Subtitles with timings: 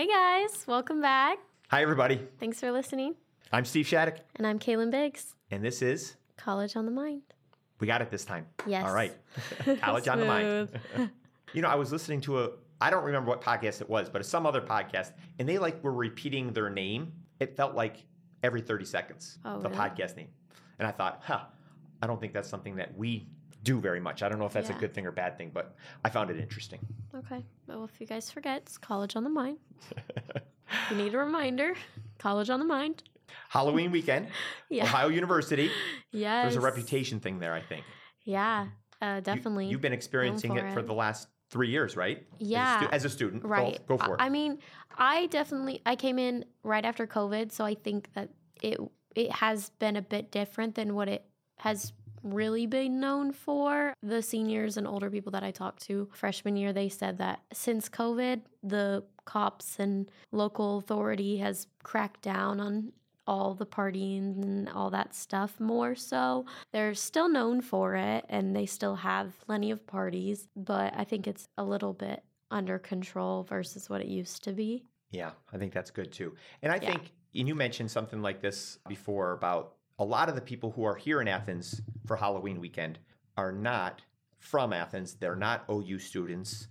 [0.00, 1.40] Hey guys, welcome back.
[1.68, 2.26] Hi, everybody.
[2.38, 3.16] Thanks for listening.
[3.52, 7.20] I'm Steve Shadik, And I'm Kalyn Biggs, and this is College on the Mind.
[7.80, 8.46] We Got It This Time.
[8.66, 8.86] Yes.
[8.86, 9.12] All right.
[9.82, 10.70] College on the Mind.
[11.52, 12.48] you know, I was listening to a,
[12.80, 15.84] I don't remember what podcast it was, but it's some other podcast, and they like
[15.84, 17.12] were repeating their name.
[17.38, 18.06] It felt like
[18.42, 19.80] every 30 seconds, Oh, the really?
[19.82, 20.28] podcast name.
[20.78, 21.40] And I thought, huh,
[22.00, 23.28] I don't think that's something that we
[23.62, 24.22] do very much.
[24.22, 24.76] I don't know if that's Yeah.
[24.76, 25.74] a good thing or bad thing, but
[26.04, 26.80] I found it interesting.
[27.14, 27.44] Okay.
[27.66, 29.58] Well, if you guys forget, it's College on the Mind.
[30.90, 31.74] you need a reminder.
[32.18, 33.02] College on the Mind.
[33.48, 34.28] Halloween weekend,
[34.70, 34.84] Yeah.
[34.84, 35.70] Ohio University.
[36.12, 36.44] Yes.
[36.44, 37.84] There's a reputation thing there, I think.
[38.24, 38.68] Yeah,
[39.00, 39.66] uh, definitely.
[39.68, 42.18] you've been experiencing for it for the last three years, right?
[42.18, 42.88] As a stu- Yeah.
[42.92, 43.44] As a, student.
[43.44, 43.84] Right.
[43.86, 44.20] Go, for it.
[44.20, 44.58] I mean,
[44.96, 48.30] I definitely I came in right after COVID, so I think that
[48.62, 48.78] it
[49.16, 51.24] it has been a bit different than what it
[51.58, 51.92] has
[52.22, 53.94] really been known for.
[54.02, 57.88] The seniors and older people that I talked to freshman year, they said that since
[57.88, 62.92] COVID, the cops and local authority has cracked down on
[63.26, 66.44] all the partying and all that stuff more so.
[66.72, 71.28] They're still known for it and they still have plenty of parties, but I think
[71.28, 74.82] it's a little bit under control versus what it used to be.
[75.12, 76.34] Yeah, I think that's good too.
[76.62, 76.90] And I Yeah.
[76.92, 80.82] think, and you mentioned something like this before about a lot of the people who
[80.82, 82.98] are here in Athens for Halloween weekend
[83.36, 84.00] are not
[84.38, 85.14] from Athens.
[85.14, 86.68] They're not OU students.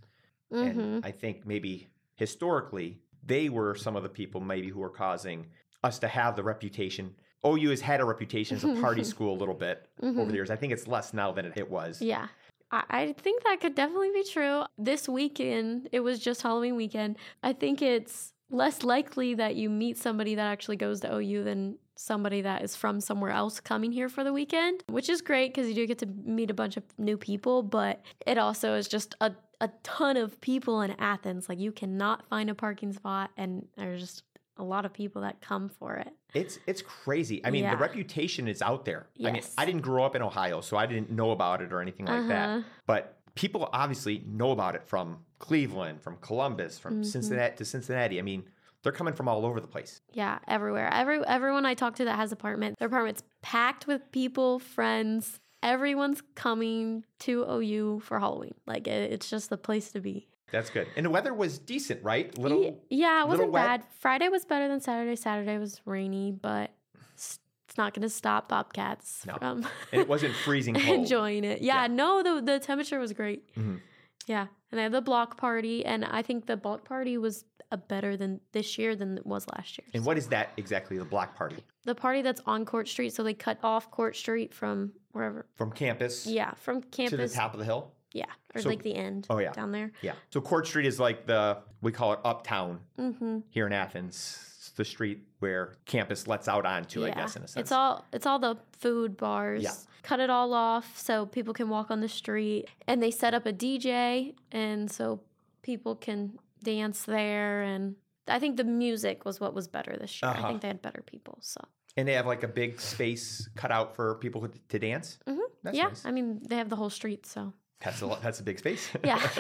[0.52, 0.80] Mm-hmm.
[0.80, 5.45] And I think maybe historically, they were some of the people maybe who were causing
[5.83, 7.16] us to have the reputation.
[7.45, 10.50] OU has had a reputation as a party school a little bit over the years.
[10.50, 11.97] I think it's less now than it, was.
[11.97, 12.07] Mm-hmm.
[12.07, 12.27] Yeah.
[12.72, 14.63] I I think that could definitely be true.
[14.77, 17.17] This weekend, it was just Halloween weekend.
[17.44, 21.77] I think it's less likely that you meet somebody that actually goes to OU than
[22.03, 25.67] somebody that is from somewhere else coming here for the weekend, which is great because
[25.67, 29.16] you do get to meet a bunch of new people, but it also is just
[29.19, 31.50] a, a ton of people in Athens.
[31.50, 34.23] Like you cannot find a parking spot, and there's just
[34.58, 36.09] a lot of people that come for it.
[36.33, 37.45] It's it's crazy.
[37.45, 37.72] I mean, Yeah.
[37.72, 39.08] the reputation is out there.
[39.19, 39.53] I mean, Yes.
[39.58, 42.28] I didn't grow up in Ohio, so I didn't know about it or anything like
[42.29, 42.50] that.
[42.50, 42.62] Uh-huh.
[42.85, 47.06] But people obviously know about it from Cleveland, from Columbus, from Mhm.
[47.06, 48.19] Cincinnati to Cincinnati.
[48.19, 48.44] I mean,
[48.84, 50.01] they're coming from all over the place.
[50.13, 50.90] Yeah, everywhere.
[50.94, 55.40] Every everyone I talk to that has apartment, their apartment's packed with people, friends.
[55.62, 58.53] Everyone's coming to OU for Halloween.
[58.66, 60.28] Like it, it's just the place to be.
[60.51, 60.88] That's good.
[60.95, 62.35] And the weather was decent, right?
[62.38, 63.84] Little yeah, it wasn't bad.
[64.00, 65.16] Friday was better than Saturday.
[65.16, 66.72] Saturday was rainy, but
[67.13, 67.40] it's
[67.78, 69.35] not going to stop Bobcats No.
[69.38, 71.00] from and it wasn't freezing cold.
[71.01, 71.61] enjoying it.
[71.61, 71.88] Yeah, Yeah.
[71.88, 73.53] no, the the temperature was great.
[73.56, 73.81] Mhm.
[74.25, 77.78] Yeah, and they had the block party, and I think the block party was a
[77.78, 79.85] better than this year than it was last year.
[79.94, 80.97] And what is that exactly?
[80.97, 84.53] The block party the party that's on Court Street, so they cut off Court Street
[84.53, 85.46] from wherever.
[85.56, 87.94] from campus Yeah, from campus to the top of the hill.
[88.12, 89.25] Yeah, or So- like the end.
[89.29, 89.52] Oh, yeah.
[89.53, 89.91] down there.
[90.02, 90.13] Yeah.
[90.31, 93.40] So Court Street is like the we call it uptown Mm-hmm.
[93.50, 94.46] here in Athens.
[94.58, 97.62] It's the street where campus lets out onto, I guess, in a sense.
[97.63, 99.63] It's all it's all the food bars.
[99.63, 99.74] Yeah.
[100.03, 103.46] Cut it all off so people can walk on the street, and they set up
[103.46, 105.22] a DJ, and so
[105.62, 107.62] people can dance there.
[107.64, 107.96] And
[108.28, 110.31] I think the music was what was better this year.
[110.31, 110.46] Uh-huh.
[110.46, 111.38] I think they had better people.
[111.42, 111.62] So
[111.97, 115.20] And they have like a big space cut out for people to dance.
[115.28, 115.75] Mm-hmm.
[115.75, 116.06] Yeah, nice.
[116.06, 117.25] I mean they have the whole street.
[117.25, 118.90] So That's a lot, that's a big space.
[119.03, 119.20] Yeah.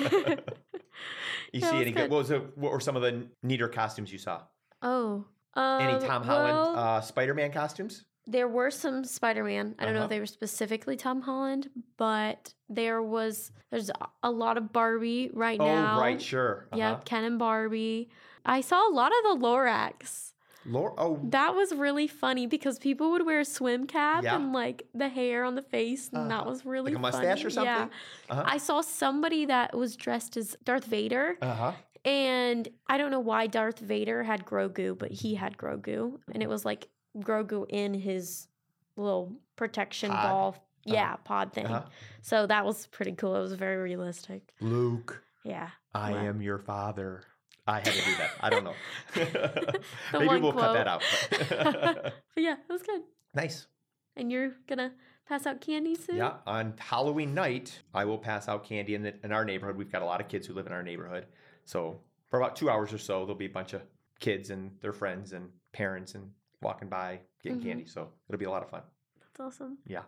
[1.53, 1.95] you Yeah, see any good?
[2.01, 2.11] good.
[2.11, 2.57] What was it?
[2.57, 4.41] What were some of the neater costumes you saw?
[4.81, 5.25] oh,
[5.55, 8.05] um, Any Tom Holland well, uh, Spider-Man costumes?
[8.27, 9.75] There were some Spider-Man.
[9.79, 10.05] I don't know Uh-huh.
[10.05, 13.91] if they were specifically Tom Holland, but there was there's
[14.23, 15.97] a- lot of Barbie right now.
[15.97, 16.67] Oh, right, sure.
[16.71, 16.99] Uh-huh.
[17.05, 18.09] Ken and Barbie.
[18.45, 20.33] I saw a lot of the Lorax.
[20.65, 24.35] Laura, oh, That was really funny because people would wear a swim cap Yeah.
[24.35, 26.49] and like the hair on the face, and that Uh-huh.
[26.49, 27.45] was really like a mustache funny.
[27.45, 27.73] or something?
[27.73, 27.87] Yeah.
[28.29, 28.43] Uh-huh.
[28.45, 31.71] I saw somebody that was dressed as Darth Vader, Uh huh.
[32.05, 36.49] and I don't know why Darth Vader had Grogu, but he had Grogu, and it
[36.49, 38.47] was like Grogu in his
[38.95, 40.23] little protection Pod?
[40.23, 40.55] ball,
[40.85, 41.65] yeah, pod thing.
[41.65, 41.83] Uh-huh.
[42.21, 43.35] So that was pretty cool.
[43.35, 44.53] It was very realistic.
[44.61, 45.69] Luke, Yeah.
[45.93, 46.17] I Wow.
[46.19, 47.23] am your father.
[47.67, 48.31] I had to do that.
[48.41, 48.73] I don't know.
[50.13, 51.03] Maybe we'll cut that out.
[51.49, 53.01] but yeah, it was good.
[53.33, 53.67] nice.
[54.15, 54.91] And you're gonna
[55.27, 56.17] pass out candy soon?
[56.17, 59.77] Yeah, on Halloween night, I will pass out candy in, the, in our neighborhood.
[59.77, 61.25] We've got a lot of kids who live in our neighborhood.
[61.65, 63.81] So for about two hours or so, there'll be a bunch of
[64.19, 67.63] kids and their friends and parents and walking by getting Mhm.
[67.63, 67.85] candy.
[67.85, 68.83] So it'll be a lot of fun.
[69.19, 69.77] That's awesome.
[69.85, 70.03] Yeah.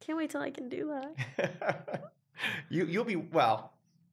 [0.00, 2.12] Can't wait till I can do that.
[2.68, 3.72] you you'll be well.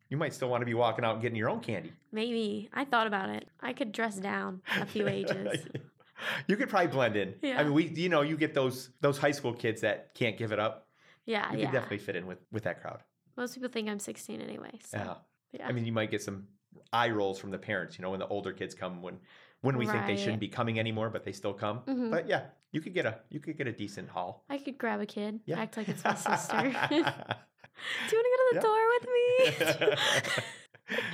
[0.10, 1.94] You might still want to be walking out and getting your own candy.
[2.12, 2.70] Maybe.
[2.74, 3.48] I thought about it.
[3.62, 5.66] I could dress down a few ages.
[6.48, 7.36] you could probably blend in.
[7.42, 7.60] Yeah.
[7.60, 10.52] I mean, we you know you get those those high school kids that can't give
[10.52, 10.88] it up.
[11.26, 11.66] Yeah, You yeah.
[11.66, 13.04] could definitely fit in with with that crowd.
[13.38, 14.72] Most people think I'm 16 anyway.
[14.84, 15.16] So, Yeah.
[15.54, 15.68] yeah.
[15.68, 16.48] I mean, you might get some
[16.92, 17.98] eye rolls from the parents.
[17.98, 19.20] You know, when the older kids come, when
[19.62, 21.82] when we think they shouldn't be coming anymore, but they still come.
[21.88, 22.10] Mhm.
[22.12, 24.44] But yeah, you could get a you could get a decent haul.
[24.50, 25.60] I could grab a kid, Yeah.
[25.60, 26.58] act like it's my sister.
[26.90, 28.62] Do you want to go to the Yeah.
[28.62, 29.34] door with me?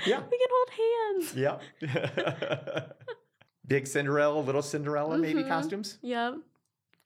[0.12, 0.22] yeah.
[0.32, 1.36] we can hold hands.
[1.36, 2.84] Yeah.
[3.68, 5.48] Big Cinderella, little Cinderella, maybe Mhm.
[5.50, 5.98] costumes.
[6.02, 6.36] Yep.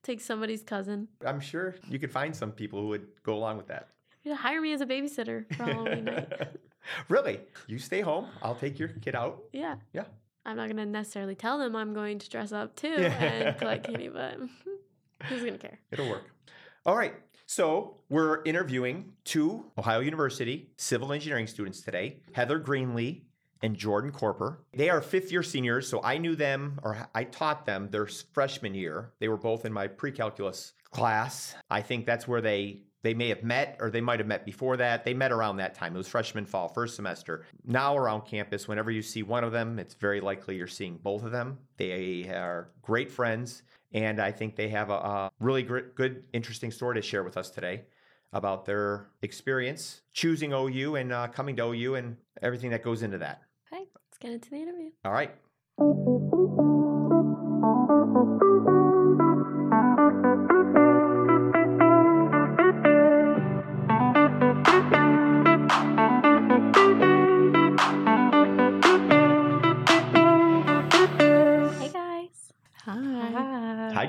[0.03, 1.07] Take somebody's cousin.
[1.25, 3.89] I'm sure you could find some people who would go along with that.
[4.23, 6.31] Yeah, hire me as a babysitter for Halloween night.
[7.09, 7.39] really?
[7.67, 8.27] You stay home.
[8.44, 9.44] I'll take your kid out.
[9.53, 9.77] Yeah.
[9.94, 10.05] Yeah.
[10.45, 14.09] I'm not gonna necessarily tell them I'm going to dress up too and collect candy,
[14.09, 14.38] but
[15.25, 15.79] who's gonna care?
[15.91, 16.31] It'll work.
[16.85, 17.13] All right.
[17.45, 23.23] So we're interviewing two Ohio University civil engineering students today Heather Greenlee
[23.61, 24.57] and Jordyn Koerper.
[24.73, 28.73] They are fifth year seniors, so I knew them or I taught them their freshman
[28.73, 29.11] year.
[29.19, 31.55] They were both in my pre calculus class.
[31.69, 32.83] I think that's where they.
[33.03, 35.03] They may have met, or they might have met before that.
[35.03, 35.95] They met around that time.
[35.95, 37.45] It was freshman fall, first semester.
[37.65, 41.24] Now around campus, whenever you see one of them, it's very likely you're seeing both
[41.24, 41.57] of them.
[41.77, 43.63] They are great friends.
[43.94, 47.38] And I think they have a, a really gr- good, interesting story to share with
[47.38, 47.83] us today
[48.33, 53.18] about their experience choosing OU and uh, coming to OU and everything that goes into
[53.18, 53.42] that.
[53.71, 54.92] Okay, let's get into the interview.
[55.04, 55.36] All right.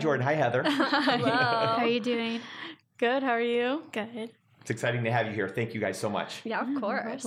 [0.03, 0.23] Jordyn.
[0.23, 0.63] Hi, Heather.
[0.69, 2.41] How are you doing?
[2.99, 3.23] Good.
[3.23, 3.85] How are you?
[3.93, 4.31] Good.
[4.61, 5.49] It's exciting to have you here.
[5.49, 6.41] Thank you guys so much.
[6.45, 7.27] Yeah, of course.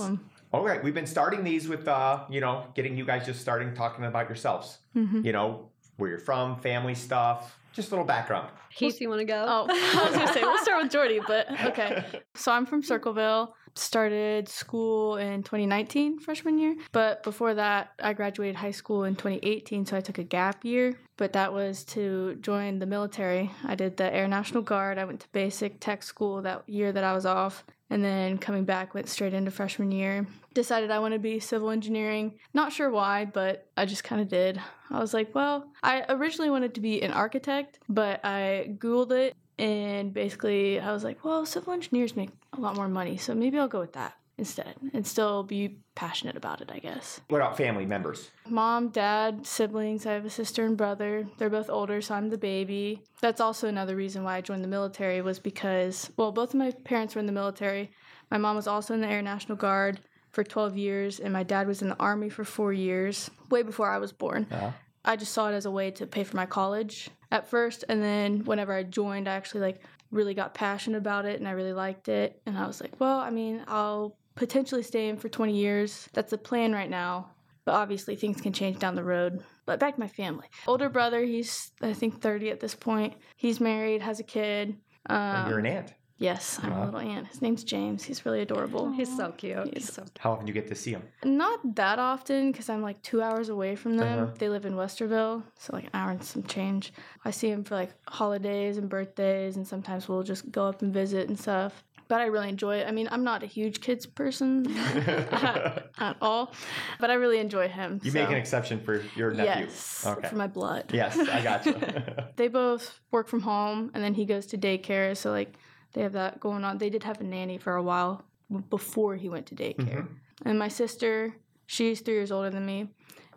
[0.52, 0.82] All right.
[0.82, 4.28] We've been starting these with, uh, you know, getting you guys just starting talking about
[4.28, 4.78] yourselves.
[4.94, 5.24] Mm-hmm.
[5.24, 8.48] You know, where you're from, family stuff, just a little background.
[8.70, 9.44] Heath, you want to go?
[9.46, 12.04] Oh, I was gonna say we'll start with Jordy, but okay.
[12.34, 13.54] So I'm from Circleville.
[13.76, 16.76] Started school in 2019, freshman year.
[16.92, 20.98] But before that, I graduated high school in 2018, so I took a gap year.
[21.18, 23.50] But that was to join the military.
[23.64, 24.96] I did the Air National Guard.
[24.96, 27.64] I went to basic tech school that year that I was off.
[27.90, 30.26] And then coming back, went straight into freshman year.
[30.54, 32.32] Decided I want to be civil engineering.
[32.54, 34.60] Not sure why, but I just kind of did.
[34.90, 39.36] I was like, well, I originally wanted to be an architect, but I Googled it
[39.58, 43.58] and basically I was like, well, civil engineers make a lot more money, so maybe
[43.58, 47.20] I'll go with that instead and still be passionate about it, I guess.
[47.28, 48.30] What about family members?
[48.48, 50.04] Mom, dad, siblings.
[50.04, 51.26] I have a sister and brother.
[51.38, 53.02] They're both older, so I'm the baby.
[53.20, 56.70] That's also another reason why I joined the military was because, well, both of my
[56.84, 57.90] parents were in the military.
[58.30, 60.00] My mom was also in the Air National Guard
[60.30, 63.88] for 12 years, and my dad was in the Army for four years, way before
[63.88, 64.46] I was born.
[64.50, 64.70] Uh-huh.
[65.06, 68.02] I just saw it as a way to pay for my college at first, and
[68.02, 69.80] then whenever I joined, I actually like
[70.10, 72.40] really got passionate about it, and I really liked it.
[72.46, 76.08] And I was like, well, I mean, I'll potentially stay in for 20 years.
[76.12, 77.30] That's the plan right now.
[77.64, 79.42] But obviously, things can change down the road.
[79.64, 80.46] But back to my family.
[80.68, 83.14] Older brother, he's I think 30 at this point.
[83.36, 84.76] He's married, has a kid.
[85.06, 85.94] And Um, you're an aunt.
[86.18, 86.82] Yes, I'm Aw.
[86.82, 87.26] a little aunt.
[87.28, 88.02] His name's James.
[88.04, 88.90] He's really adorable.
[88.92, 89.64] He's so cute.
[89.74, 91.02] He's He's so How often do you get to see him?
[91.24, 94.22] Not that often because I'm like two hours away from them.
[94.24, 94.34] Uh-huh.
[94.38, 96.92] They live in Westerville, so like an hour and some change.
[97.24, 100.92] I see him for like holidays and birthdays, and sometimes we'll just go up and
[100.92, 101.82] visit and stuff.
[102.08, 102.86] But I really enjoy it.
[102.86, 106.52] I mean, I'm not a huge kids person at, at all,
[107.00, 107.98] but I really enjoy him.
[108.04, 108.20] You so.
[108.20, 109.64] make an exception for your nephew.
[109.66, 110.28] Yes, Okay.
[110.28, 110.84] for my blood.
[110.94, 111.74] Yes, I got you.
[112.36, 115.16] They both work from home, and then he goes to daycare.
[115.16, 115.54] So like
[115.96, 116.76] they have that going on.
[116.76, 118.22] They did have a nanny for a while
[118.68, 120.02] before he went to daycare.
[120.02, 120.08] Mhm.
[120.44, 121.34] And my sister,
[121.64, 122.90] she's three years older than me,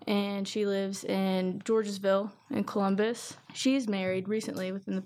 [0.05, 3.37] and she lives in Georgesville in Columbus.
[3.53, 5.03] She's married recently within the,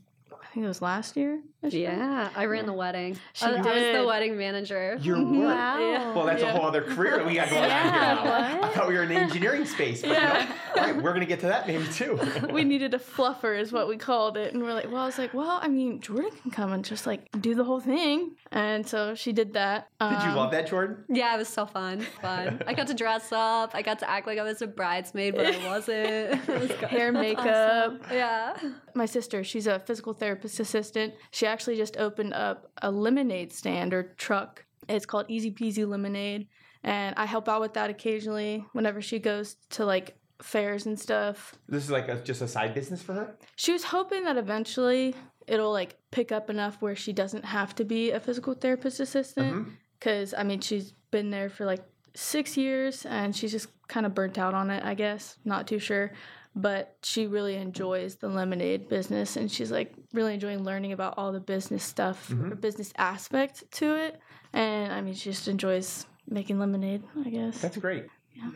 [0.54, 1.42] I think it was last year.
[1.64, 3.18] Yeah, I ran the wedding.
[3.32, 5.00] She I, I was the wedding manager.
[5.02, 5.40] Your Mhm.
[5.40, 5.56] work.
[5.56, 5.80] Wow.
[5.80, 6.14] Yeah.
[6.14, 8.24] Well, that's a whole other career we got going on here now.
[8.60, 8.64] what?
[8.70, 10.02] I thought we were in the engineering space.
[10.02, 10.54] But Yeah.
[10.76, 10.82] no.
[10.82, 12.20] All right, we're going to get to that maybe too.
[12.54, 14.54] we needed a fluffer, is what we called it.
[14.54, 17.08] And we're like, well, I was like, well, I mean, Jordyn can come and just
[17.08, 18.36] like do the whole thing.
[18.52, 19.88] And so she did that.
[20.02, 20.98] Did you Um, love that, Jordyn?
[21.10, 22.02] Yeah, it was so fun.
[22.22, 22.62] Fun.
[22.68, 23.72] I got to dress up.
[23.74, 26.04] I got to act like I was a bridesmaid, but I wasn't.
[26.54, 26.90] It was good.
[26.90, 28.02] Hair, makeup.
[28.12, 28.56] Yeah.
[28.94, 31.14] My sister, she's a physical therapist assistant.
[31.32, 34.66] She actually just opened up a lemonade stand or truck.
[34.90, 36.48] It's called Easy Peasy Lemonade.
[36.84, 41.56] And I help out with that occasionally whenever she goes to like fairs and stuff.
[41.70, 43.38] This is like a, just a side business for her?
[43.56, 45.16] She was hoping that eventually
[45.48, 49.54] it'll like pick up enough where she doesn't have to be a physical therapist assistant.
[49.54, 49.70] Mm-hmm.
[50.00, 51.84] Because, I mean, she's been there for like
[52.14, 55.38] six years and she's just kind of burnt out on it, I guess.
[55.46, 56.12] Not too sure.
[56.56, 61.32] But she really enjoys the lemonade business and she's like really enjoying learning about all
[61.32, 62.52] the business stuff, Mhm.
[62.52, 64.20] or business aspect to it.
[64.54, 67.60] And I mean, she just enjoys making lemonade, I guess.
[67.62, 68.06] That's great.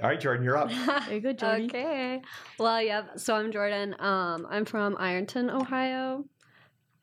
[0.01, 0.69] All right, Jordyn, you're up.
[1.07, 1.65] Very good, Jordy.
[1.65, 2.21] Okay.
[2.59, 3.03] Well, yeah.
[3.15, 3.99] So I'm Jordyn.
[4.01, 6.25] Um, I'm from Ironton, Ohio.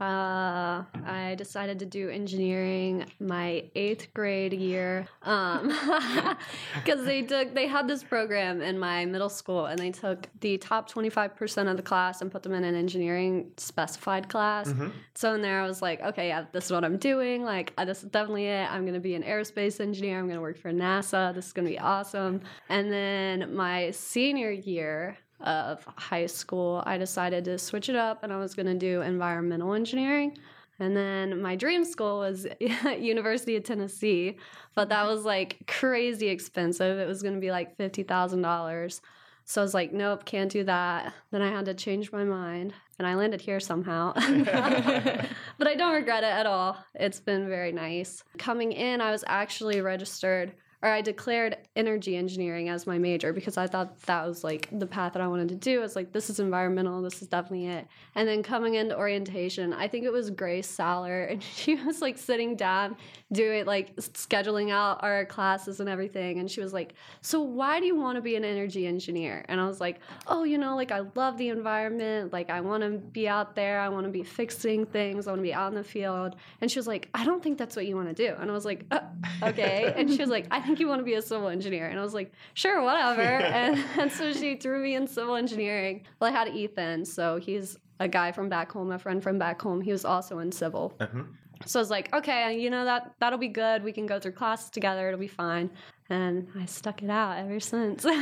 [0.04, 5.68] Uh, I decided to do engineering my eighth grade year um,
[6.74, 10.58] because they took they had this program in my middle school and they took the
[10.58, 14.68] top 25% of the class and put them in an engineering specified class.
[14.68, 14.92] Mhm.
[15.14, 17.42] So in there, I was like, okay, yeah, this is what I'm doing.
[17.42, 18.70] Like, uh, this is definitely it.
[18.70, 20.18] I'm going to be an aerospace engineer.
[20.18, 21.34] I'm going to work for NASA.
[21.34, 22.42] This is going to be awesome.
[22.68, 28.32] And then my senior year of high school, I decided to switch it up and
[28.32, 30.36] I was going to do environmental engineering.
[30.80, 32.46] And then my dream school was
[32.98, 34.38] University of Tennessee,
[34.74, 36.98] but that was like crazy expensive.
[36.98, 39.00] It was going to be like $50,000.
[39.46, 41.12] So I was like, nope, can't do that.
[41.30, 44.14] Then I had to change my mind and I landed here somehow.
[44.14, 46.78] but I don't regret it at all.
[46.94, 48.24] It's been very nice.
[48.38, 53.56] Coming in, I was actually registered or I declared energy engineering as my major because
[53.56, 55.82] I thought that was like the path that I wanted to do.
[55.82, 57.88] It's like this is environmental, this is definitely it.
[58.14, 62.18] And then coming into orientation, I think it was Grace Saller, and she was like
[62.18, 62.96] sitting down,
[63.32, 66.38] doing like scheduling out our classes and everything.
[66.38, 69.58] And she was like, "So why do you want to be an energy engineer?" And
[69.58, 72.30] I was like, "Oh, you know, like I love the environment.
[72.30, 73.80] Like I want to be out there.
[73.80, 75.26] I want to be fixing things.
[75.26, 77.56] I want to be out in the field." And she was like, "I don't think
[77.56, 79.00] that's what you want to do." And I was like, uh,
[79.42, 81.98] "Okay." And she was like, "I think you want to be a civil engineer." And
[81.98, 86.04] I was like, "Sure, whatever." and, and so she threw me in civil engineering.
[86.20, 89.60] Well, I had Ethan, so he's a guy from back home, a friend from back
[89.62, 89.80] home.
[89.80, 90.94] He was also in civil.
[90.98, 91.28] Mhm.
[91.66, 93.84] So I was like, okay, you know that that'll be good.
[93.84, 95.06] We can go through classes together.
[95.08, 95.70] It'll be fine.
[96.10, 98.04] And I stuck it out ever since.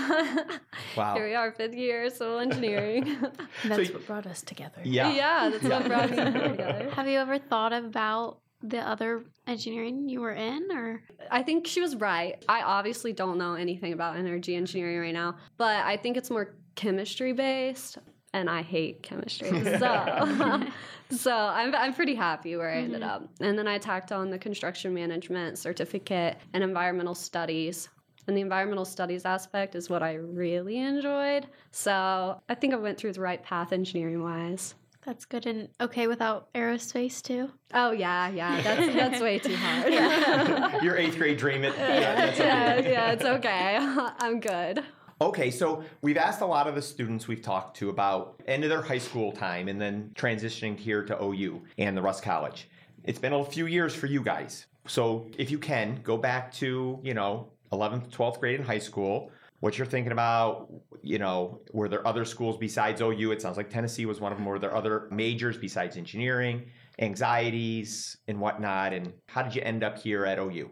[0.97, 1.15] Wow.
[1.15, 3.17] Here we are, fifth year civil engineering.
[3.65, 4.81] That's you- what brought us together.
[4.85, 5.11] Yeah.
[5.13, 5.79] yeah, that's Yeah.
[5.79, 6.17] what brought me
[6.51, 6.91] together.
[6.95, 11.81] Have you ever thought about the other engineering you were in or I think she
[11.81, 12.43] was right.
[12.49, 16.55] I obviously don't know anything about energy engineering right now, but I think it's more
[16.75, 17.99] chemistry based,
[18.33, 19.51] and I hate chemistry.
[19.79, 20.67] So,
[21.11, 23.11] so I'm I'm pretty happy where I ended mm-hmm.
[23.11, 23.29] up.
[23.41, 27.89] And then I tacked on the construction management certificate and environmental studies.
[28.29, 31.49] And the environmental studies aspect is what I really enjoyed.
[31.73, 34.77] So I think I went through the right path engineering wise.
[35.05, 37.51] That's good and okay without aerospace too?
[37.75, 40.83] Oh yeah, yeah, that's that's way too hard.
[40.83, 41.65] Your eighth grade dream.
[41.65, 42.93] It, yeah, yeah, that's okay.
[42.93, 43.77] yeah, it's okay.
[44.21, 44.85] I'm good.
[45.21, 48.71] Okay, so we've asked a lot of the students we've talked to about end of
[48.71, 52.69] their high school time and then transitioning here to OU and the Russ College.
[53.05, 54.67] It's been a few years for you guys.
[54.89, 59.31] So if you can, go back to, you know, 11th, 12th grade in high school,
[59.63, 60.67] what you're thinking about,
[61.03, 63.31] you know, were there other schools besides OU?
[63.31, 64.45] It sounds like Tennessee was one of them.
[64.45, 66.65] Were there other majors besides engineering,
[66.99, 68.93] anxieties and whatnot?
[68.93, 70.69] And how did you end up here at OU?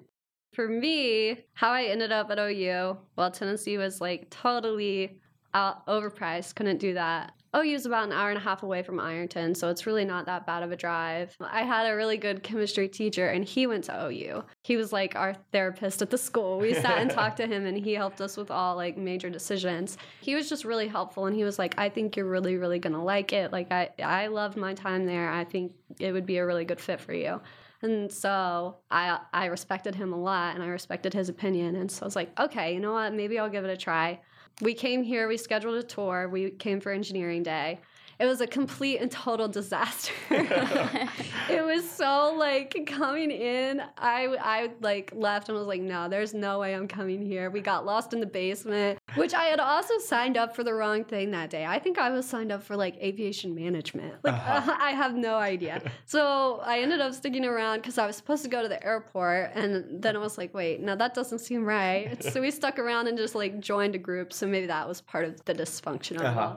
[0.55, 5.21] For me, how I ended up at OU, well, Tennessee was like totally
[5.55, 7.35] out, overpriced, couldn't do that.
[7.53, 10.05] Oh, OU is about an hour and a half away from Ironton, so it's really
[10.05, 11.37] not that bad of a drive.
[11.41, 14.45] I had a really good chemistry teacher, and he went to OU.
[14.63, 16.59] He was like our therapist at the school.
[16.59, 19.99] We sat and talked to him, and he helped us with all like major decisions.
[20.21, 23.03] He was just really helpful, and he was like, "I think you're really, really gonna
[23.03, 23.51] like it.
[23.51, 25.29] Like I, I loved my time there.
[25.31, 27.41] I think it would be a really good fit for you."
[27.83, 31.77] And so I I respected him a lot and I respected his opinion.
[31.77, 33.15] And so I was like, okay, you know what?
[33.15, 34.21] Maybe I'll give it a try.
[34.61, 37.81] We came here, we scheduled a tour, we came for engineering day.
[38.21, 40.13] It was a complete and total disaster.
[40.31, 46.35] it was so like coming in, I I like left and was like, no, there's
[46.35, 47.51] no way I'm coming here.
[47.51, 51.05] We got lost in the basement, which I had also signed up for the wrong
[51.05, 51.65] thing that day.
[51.65, 54.15] I think I was signed up for like aviation management.
[54.23, 54.77] Like Uh-huh.
[54.81, 55.83] I have no idea.
[56.07, 59.53] So I ended up sticking around because I was supposed to go to the airport,
[59.55, 62.23] and then I was like, wait, no, that doesn't seem right.
[62.23, 64.33] so we stuck around and just like joined a group.
[64.33, 66.57] So maybe that was part of the dysfunction Uh-huh.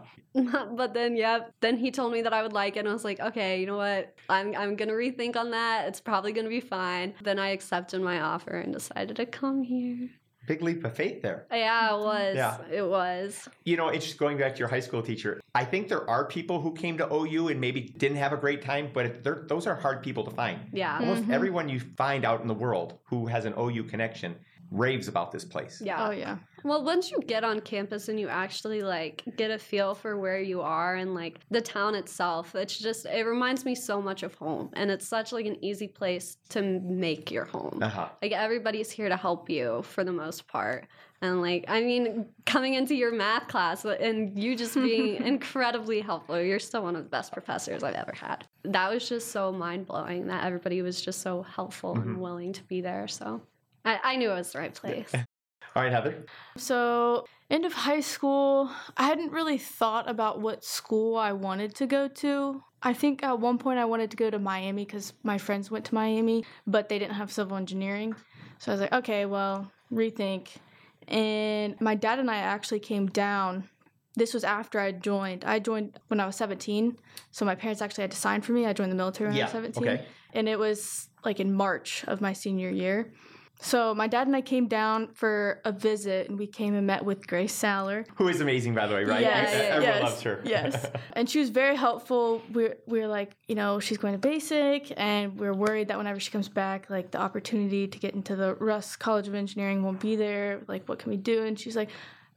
[0.75, 3.03] but then yeah, then he told me that I would like it and I was
[3.05, 4.15] like, okay, you know what?
[4.29, 5.87] I'm I'm gonna rethink on that.
[5.87, 7.13] It's probably gonna be fine.
[7.23, 10.09] Then I accepted my offer and decided to come here.
[10.45, 11.45] Big leap of faith there.
[11.51, 12.03] Yeah, it mm-hmm.
[12.03, 12.35] was.
[12.35, 12.57] Yeah.
[12.69, 13.47] It was.
[13.63, 15.39] You know, it's just going back to your high school teacher.
[15.55, 18.61] I think there are people who came to OU and maybe didn't have a great
[18.61, 20.59] time, but those are hard people to find.
[20.73, 20.97] Yeah.
[20.97, 21.09] Mm-hmm.
[21.09, 24.35] Almost everyone you find out in the world who has an OU connection
[24.71, 25.81] raves about this place.
[25.83, 26.07] Yeah.
[26.07, 26.37] Oh yeah.
[26.63, 30.39] Well, once you get on campus and you actually like get a feel for where
[30.39, 34.33] you are and like the town itself, it's just it reminds me so much of
[34.35, 37.79] home, and it's such like an easy place to make your home.
[37.81, 38.09] Uh huh.
[38.21, 40.87] Like everybody's here to help you for the most part.
[41.21, 46.39] And like I mean, coming into your math class and you just being incredibly helpful.
[46.39, 48.45] You're still one of the best professors I've ever had.
[48.63, 52.63] That was just so mind blowing that everybody was just so helpful and willing to
[52.63, 53.07] be there.
[53.07, 53.41] So
[53.85, 55.11] I, I knew it was the right place.
[55.75, 56.25] All right, Heather.
[56.55, 61.87] So, end of high school, I hadn't really thought about what school I wanted to
[61.87, 62.63] go to.
[62.83, 65.85] I think at one point I wanted to go to Miami because my friends went
[65.85, 68.15] to Miami, but they didn't have civil engineering.
[68.59, 70.49] So I was like, okay, well, rethink.
[71.07, 73.69] And my dad and I actually came down.
[74.15, 75.43] This was after I joined.
[75.43, 76.97] I joined when I was 17.
[77.31, 78.65] So my parents actually had to sign for me.
[78.65, 79.83] I joined the military when I was 17.
[79.83, 80.05] Okay.
[80.33, 83.11] And it was like in March of my senior year.
[83.63, 87.05] So my dad and I came down for a visit and we came and met
[87.05, 88.05] with Grace Saller.
[88.15, 89.21] Who is amazing, by the way, right?
[89.21, 90.41] Yes, Everyone yes, loves her.
[90.43, 90.85] yes.
[91.13, 92.41] And she was very helpful.
[92.51, 96.29] We're, we're like, you know, she's going to basic, and we're worried that whenever she
[96.29, 100.15] comes back, like the opportunity to get into the Russ College of Engineering won't be
[100.17, 100.61] there.
[100.67, 101.43] Like, what can we do?
[101.45, 101.89] And she's like,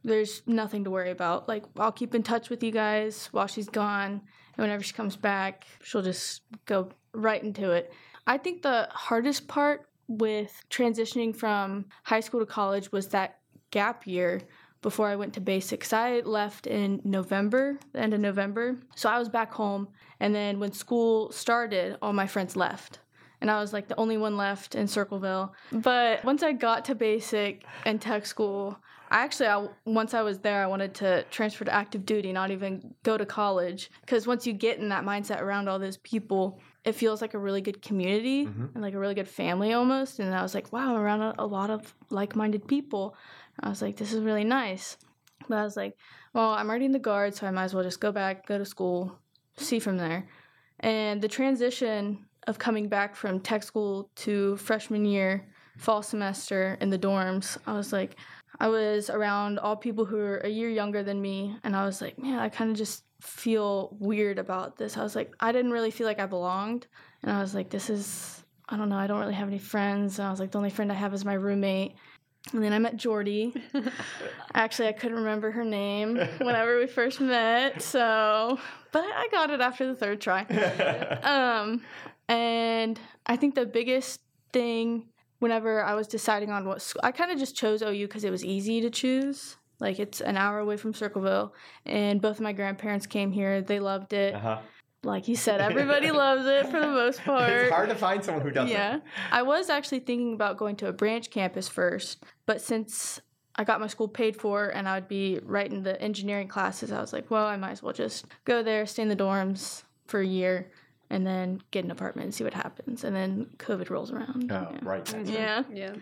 [0.03, 1.49] there's nothing to worry about.
[1.49, 4.21] Like, I'll keep in touch with you guys while she's gone.
[4.55, 7.91] And whenever she comes back, she'll just go right into it.
[8.25, 13.39] I think the hardest part with transitioning from high school to college was that
[13.71, 14.41] gap year
[14.81, 15.91] before I went to basics.
[15.91, 18.77] I left in November, the end of November.
[18.95, 19.87] So I was back home.
[20.19, 22.99] And then when school started, all my friends left.
[23.41, 25.53] And I was like the only one left in Circleville.
[25.71, 30.39] But once I got to basic and tech school, I actually, I, once I was
[30.39, 33.91] there, I wanted to transfer to active duty, not even go to college.
[34.01, 37.37] Because once you get in that mindset around all those people, it feels like a
[37.47, 38.73] really good community Mhm.
[38.73, 40.19] and like a really good family almost.
[40.19, 43.15] And I was like, wow, I'm around a, a lot of like minded people.
[43.59, 44.97] I was like, this is really nice.
[45.49, 45.93] But I was like,
[46.33, 48.57] well, I'm already in the guard, so I might as well just go back, go
[48.57, 48.99] to school,
[49.57, 50.27] see from there.
[50.79, 55.31] And the transition of coming back from tech school to freshman year,
[55.77, 58.15] fall semester in the dorms, I was like,
[58.59, 62.01] I was around all people who were a year younger than me, and I was
[62.01, 64.97] like, man, I kind of just feel weird about this.
[64.97, 66.87] I was like, I didn't really feel like I belonged,
[67.23, 70.19] and I was like, this is, I don't know, I don't really have any friends.
[70.19, 71.95] And I was like, the only friend I have is my roommate.
[72.53, 73.53] And then I met Jordy.
[74.53, 78.57] Actually, I couldn't remember her name whenever we first met, so
[78.91, 80.45] but I got it after the third try.
[81.23, 81.81] Um,
[82.29, 85.07] and I think the biggest thing
[85.39, 88.31] whenever I was deciding on what school, I kind of just chose OU because it
[88.31, 89.57] was easy to choose.
[89.79, 91.53] Like it's an hour away from Circleville,
[91.85, 93.61] and both of my grandparents came here.
[93.61, 94.35] They loved it.
[94.35, 94.59] uh-huh.
[95.03, 97.49] Like you said, everybody loves it for the most part.
[97.49, 98.71] It's hard to find someone who doesn't.
[98.71, 98.99] Yeah.
[99.31, 103.21] I was actually thinking about going to a branch campus first, but since
[103.55, 106.91] I got my school paid for and I would be right in the engineering classes,
[106.91, 109.83] I was like, well, I might as well just go there, stay in the dorms
[110.07, 110.71] for a year,
[111.09, 113.03] and then get an apartment and see what happens.
[113.03, 114.51] And then COVID rolls around.
[114.51, 114.79] Oh, yeah.
[114.81, 115.05] right.
[115.05, 115.63] that's Yeah.
[115.71, 115.93] Yeah.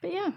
[0.00, 0.30] But yeah.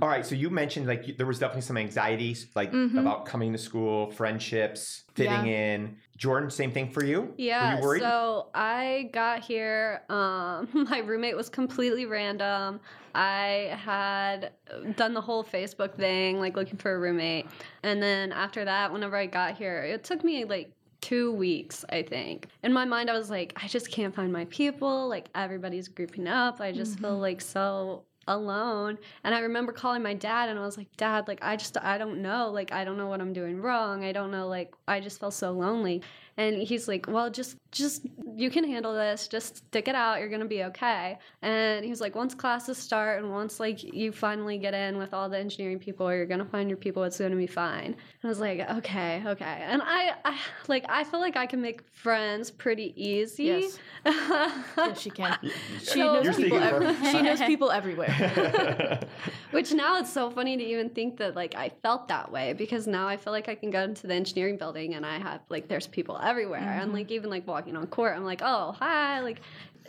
[0.00, 2.98] All right, so you mentioned like there was definitely some anxieties, like Mhm.
[2.98, 5.96] about coming to school, friendships, fitting in.
[6.18, 7.34] Jordyn, same thing for you.
[7.36, 8.00] Yeah, Were you worried?
[8.02, 10.02] so I got here.
[10.08, 12.80] Um, my roommate was completely random.
[13.14, 14.52] I had
[14.96, 17.46] done the whole Facebook thing, like looking for a roommate,
[17.82, 22.02] and then after that, whenever I got here, it took me like two weeks, I
[22.02, 22.46] think.
[22.62, 25.08] In my mind, I was like, I just can't find my people.
[25.08, 26.60] Like everybody's grouping up.
[26.60, 28.98] I just feel like so alone.
[29.24, 31.98] And i remember calling my dad and i was like dad like i just i
[31.98, 32.50] don't know.
[32.50, 34.04] Like i don't know what i'm doing wrong.
[34.04, 36.02] I don't know like i just felt so lonely
[36.38, 40.28] and he's like well just just you can handle this just stick it out you're
[40.28, 44.56] gonna be okay and he was like once classes start and once like you finally
[44.58, 47.46] get in with all the engineering people you're gonna find your people it's gonna be
[47.46, 51.46] fine and i was like okay okay and i, I like i feel like i
[51.46, 53.78] can make friends pretty easy Yes.
[54.76, 55.38] Yes, she can.
[55.78, 56.58] She So- knows You're people.
[56.58, 59.00] speaking Every, she knows people everywhere.
[59.52, 62.86] Which now it's so funny to even think that like I felt that way because
[62.86, 65.68] now I feel like I can go into the engineering building and I have like
[65.68, 69.40] there's people everywhere and like even like walking on court I'm like oh hi like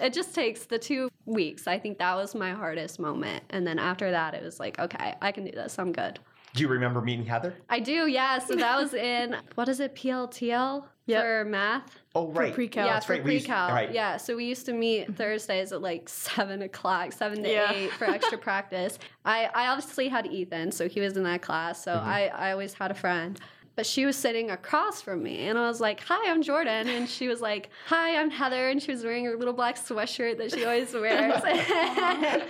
[0.01, 3.79] it just takes the two weeks I think that was my hardest moment and then
[3.79, 6.19] after that it was like okay I can do this I'm good
[6.53, 7.55] Do you remember meeting Heather?
[7.69, 11.21] I do yeah so that was in what is it PLTL Yep.
[11.21, 12.53] for math Oh, right.
[12.53, 12.85] pre-cal.
[12.85, 13.23] yeah, that's for right.
[13.23, 13.69] Pre-cal.
[13.71, 13.91] right.
[13.91, 17.73] Yeah, so we used to meet Thursdays at like seven o'clock, seven to Yeah.
[17.73, 18.99] eight for extra practice.
[19.25, 21.83] I, I obviously had Ethan, so he was in that class.
[21.83, 22.07] So Mm-hmm.
[22.07, 23.37] I, I always had a friend.
[23.75, 27.09] But she was sitting across from me, and I was like, "Hi, I'm Jordyn," and
[27.09, 30.51] she was like, "Hi, I'm Heather," and she was wearing her little black sweatshirt that
[30.53, 31.41] she always wears.
[31.43, 32.43] And-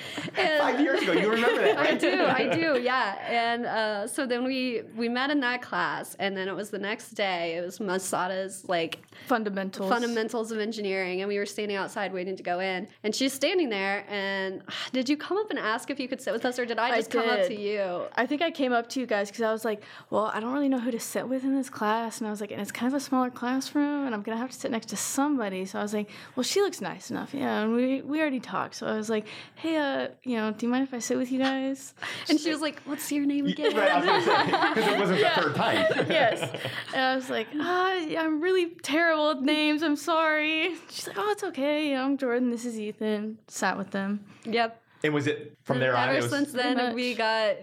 [0.59, 3.17] Five years ago, you remember that, I do, I do, yeah.
[3.27, 6.79] And uh, so then we we met in that class, and then it was the
[6.79, 7.55] next day.
[7.55, 9.89] It was Masada's like Fundamentals.
[9.89, 13.69] fundamentals of engineering and we were standing outside waiting to go in and she's standing
[13.69, 16.65] there and did you come up and ask if you could sit with us or
[16.65, 19.05] did i I just come up to you I think I came up to you
[19.05, 21.55] guys because I was like, well, I don't really know who to sit with in
[21.55, 22.17] this class?
[22.19, 24.49] And I was like, and it's kind of a smaller classroom, and I'm gonna have
[24.51, 25.65] to sit next to somebody.
[25.65, 27.61] So I was like, well, she looks nice enough, yeah.
[27.61, 30.71] And we we already talked, so I was like, hey, uh, you know, do you
[30.71, 31.93] mind if I sit with you guys?
[32.29, 34.99] And she was like, "What's your name again?" right, I was gonna say because it
[34.99, 35.35] wasn't Yeah.
[35.35, 35.75] the third time.
[36.09, 36.61] yes.
[36.93, 39.83] And I was like, ah, yeah, I'm really terrible with names.
[39.83, 40.75] I'm sorry.
[40.89, 41.89] She's like, oh, it's okay.
[41.89, 42.49] You know, I'm Jordyn.
[42.51, 43.37] This is Ethan.
[43.47, 44.23] Sat with them.
[44.45, 44.79] Yep.
[45.05, 46.07] And was it from there on?
[46.09, 47.55] Ever was since then, Pretty we got.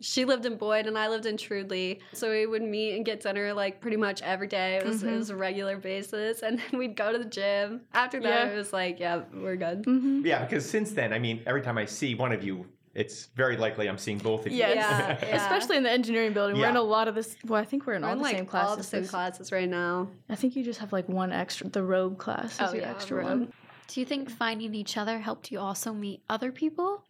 [0.00, 3.20] She lived in Boyd, and I lived in Treudley, so we would meet and get
[3.20, 4.76] dinner like pretty much every day.
[4.78, 5.18] It was, it Mhm.
[5.18, 7.82] was a regular basis, and then we'd go to the gym.
[7.94, 8.52] After that, Yeah.
[8.52, 9.84] it was like, yeah, we're good.
[9.84, 10.26] Mm-hmm.
[10.26, 10.44] yeah.
[10.44, 13.88] Because since then, I mean, every time I see one of you, it's very likely
[13.88, 14.58] I'm seeing both of you.
[14.58, 14.74] Yes.
[14.76, 15.36] Yeah, yeah.
[15.36, 16.58] Especially in the engineering building.
[16.58, 17.36] We're in a lot of this.
[17.46, 18.70] Well, I think we're in We're all in the like same classes.
[18.70, 20.08] all the same classes right now.
[20.28, 21.68] I think you just have like one extra.
[21.68, 23.26] The rogue class is Oh, your yeah, extra rogue.
[23.28, 23.52] one.
[23.88, 27.04] Do you think finding each other helped you also meet other people?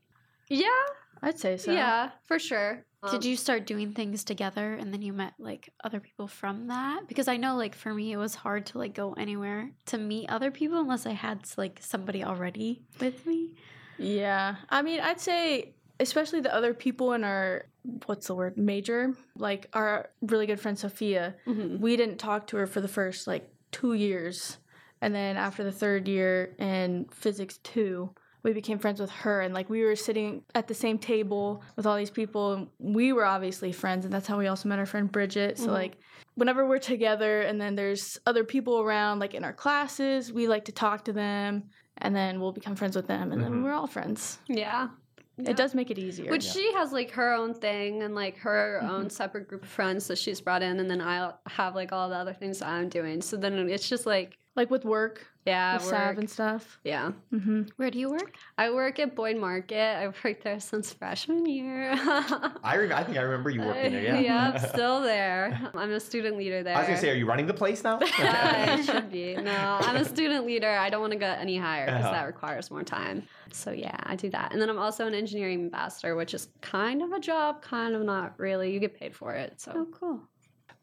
[0.49, 0.69] Yeah,
[1.23, 1.73] I'd say so.
[1.73, 2.85] yeah, for sure.
[3.03, 6.67] Um, Did you start doing things together and then you met like other people from
[6.69, 7.07] that?
[7.07, 10.29] Because I know like for me it was hard to like go anywhere to meet
[10.31, 13.55] other people unless I had like somebody already with me.
[13.99, 14.57] Yeah.
[14.71, 17.67] I mean, I'd say, especially the other people in our,
[18.07, 21.81] what's the word, major, like our really good friend Sophia, Mhm.
[21.81, 24.59] we didn't talk to her for the first like two years.
[25.01, 28.11] And then after the third year in physics two,
[28.43, 29.41] we became friends with her.
[29.41, 32.53] And like we were sitting at the same table with all these people.
[32.55, 34.05] And we were obviously friends.
[34.05, 35.59] And that's how we also met our friend Bridget.
[35.59, 35.73] So, Mhm.
[35.73, 35.97] like,
[36.35, 40.65] whenever we're together and then there's other people around, like in our classes, we like
[40.67, 41.65] to talk to them.
[41.99, 43.33] And then we'll become friends with them.
[43.33, 43.45] And Mhm.
[43.45, 44.39] then we're all friends.
[44.49, 44.89] Yeah.
[45.37, 45.51] Yeah.
[45.51, 46.31] It does make it easier.
[46.31, 48.89] Which she has like her own thing and like her Mhm.
[48.91, 52.09] own separate group of friends that she's brought in, and then I have like all
[52.09, 53.21] the other things that I'm doing.
[53.21, 56.19] So then it's just like, like with work, yeah, with work.
[56.19, 56.79] and stuff.
[56.85, 57.13] yeah.
[57.31, 58.35] hmm Where do you work?
[58.59, 59.97] I work at Boyd Market.
[59.97, 61.93] I've worked there since freshman year.
[62.63, 64.03] I, re- I think I remember you working there.
[64.21, 64.53] Yeah.
[64.53, 65.59] yep, still there.
[65.75, 66.77] I'm a student leader there.
[66.77, 67.99] I was gonna say, are you running the place now?
[68.03, 69.37] I should be.
[69.37, 70.69] No, I'm a student leader.
[70.71, 72.13] I don't want to get any higher because Uh-huh.
[72.13, 73.23] that requires more time.
[73.53, 74.53] So yeah, I do that.
[74.53, 78.03] And then I'm also an engineering ambassador, which is kind of a job, kind of
[78.03, 78.73] not really.
[78.73, 79.61] You get paid for it.
[79.61, 80.21] So Oh, cool.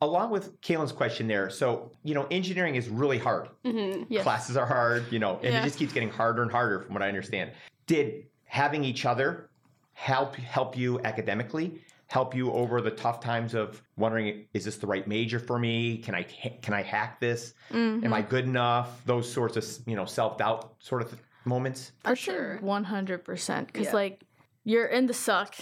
[0.05, 3.49] Along with Kalyn's question there, so you know, engineering is really hard.
[3.65, 4.05] Mhm.
[4.07, 4.21] Yes.
[4.21, 5.61] Classes are hard, you know, and Yeah.
[5.61, 7.51] it just keeps getting harder and harder, from what I understand.
[7.87, 9.49] Did having each other
[9.93, 11.81] help help you academically?
[12.07, 15.97] Help you over the tough times of wondering, is this the right major for me?
[15.97, 17.55] Can I can I hack this?
[17.71, 18.05] Mm-hmm.
[18.05, 19.03] Am I good enough?
[19.07, 21.93] Those sorts of you know self doubt sort of moments.
[22.03, 22.35] For sure.
[22.35, 23.65] sure, one hundred percent.
[23.73, 23.93] Because Yeah.
[23.93, 24.21] like
[24.65, 25.55] you're in the suck,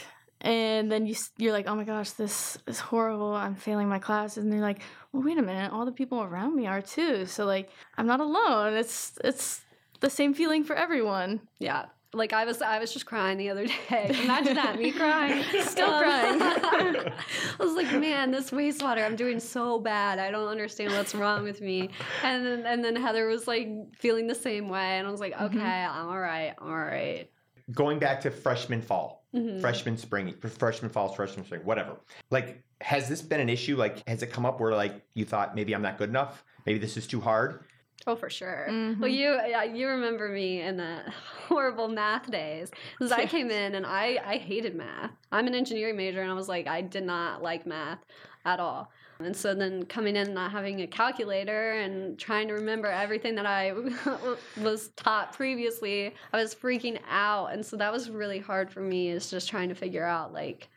[0.44, 3.34] and then you you're like, oh my gosh, this is horrible.
[3.34, 6.56] I'm failing my classes, and they're like, well, wait a minute, all the people around
[6.56, 7.26] me are too.
[7.26, 8.74] So like, I'm not alone.
[8.74, 9.62] It's it's
[10.02, 11.42] the same feeling for everyone.
[11.60, 11.86] Yeah.
[12.16, 14.16] Like I was, I was just crying the other day.
[14.24, 16.42] Imagine that, me crying, Still um, crying.
[17.60, 20.20] I was like, man, this wastewater, I'm doing so bad.
[20.20, 21.90] I don't understand what's wrong with me.
[22.22, 25.34] And then, and then Heather was like feeling the same way, and I was like,
[25.34, 25.58] mm-hmm.
[25.58, 27.30] okay, I'm all right, I'm all right.
[27.72, 29.62] Going back to freshman fall, Mhm.
[29.62, 31.98] freshman spring, freshman fall, freshman spring, whatever.
[32.30, 33.78] Like, has this been an issue?
[33.78, 36.44] Like, has it come up where like you thought maybe I'm not good enough?
[36.66, 37.64] Maybe this is too hard.
[38.06, 38.68] Oh, for sure.
[38.70, 39.00] Mhm.
[39.00, 41.04] Well, you yeah, you remember me in the
[41.48, 45.12] horrible math days because I came in and I I hated math.
[45.32, 48.00] I'm an engineering major and I was like I did not like math
[48.46, 48.92] at all.
[49.20, 53.46] And so then coming in not having a calculator and trying to remember everything that
[53.46, 53.74] I
[54.62, 57.54] was taught previously, I was freaking out.
[57.54, 60.70] And so that was really hard for me is just trying to figure out like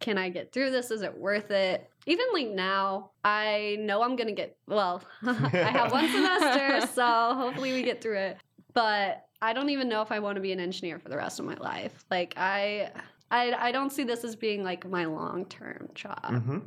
[0.00, 0.90] can I get through this?
[0.90, 1.88] Is it worth it?
[2.06, 5.02] Even like now, I know I'm gonna get well.
[5.22, 8.38] I have one semester, so hopefully we get through it.
[8.72, 11.38] But I don't even know if I want to be an engineer for the rest
[11.38, 12.04] of my life.
[12.10, 12.90] Like I,
[13.30, 16.24] I, I don't see this as being like my long term job.
[16.24, 16.58] Mm-hmm.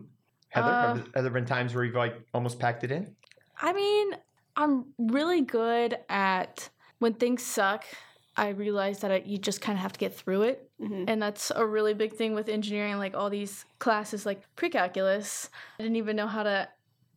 [0.53, 3.15] Heather, Uh, have, have there been times where you've like almost packed it in?
[3.59, 4.15] I mean,
[4.55, 7.85] I'm really good at when things suck.
[8.35, 10.69] I realize that I, you just kind of have to get through it.
[10.81, 11.05] Mhm.
[11.07, 15.49] And that's a really big thing with engineering, like all these classes, like pre calculus.
[15.79, 16.67] I didn't even know how to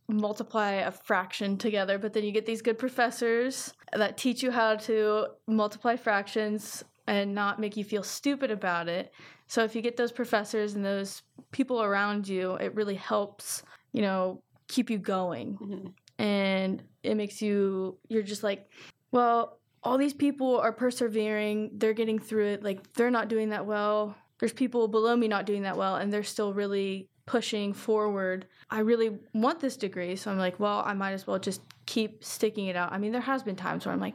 [0.09, 4.77] multiply a fraction together, but then you get these good professors that teach you how
[4.77, 9.13] to multiply fractions and not make you feel stupid about it.
[9.49, 14.03] So if you get those professors and those people around you, it really helps, you
[14.03, 15.57] know, keep you going.
[15.59, 15.93] Mhm.
[16.19, 18.71] And it makes you, you're just like,
[19.13, 22.63] well, all these people are persevering, they're getting through it.
[22.65, 24.17] Like, they're not doing that well.
[24.41, 28.47] There's people below me not doing that well, and they're still really pushing forward.
[28.71, 32.23] I really want this degree, so I'm like, well, I might as well just keep
[32.23, 32.93] sticking it out.
[32.93, 34.15] I mean, there has been times where I'm like,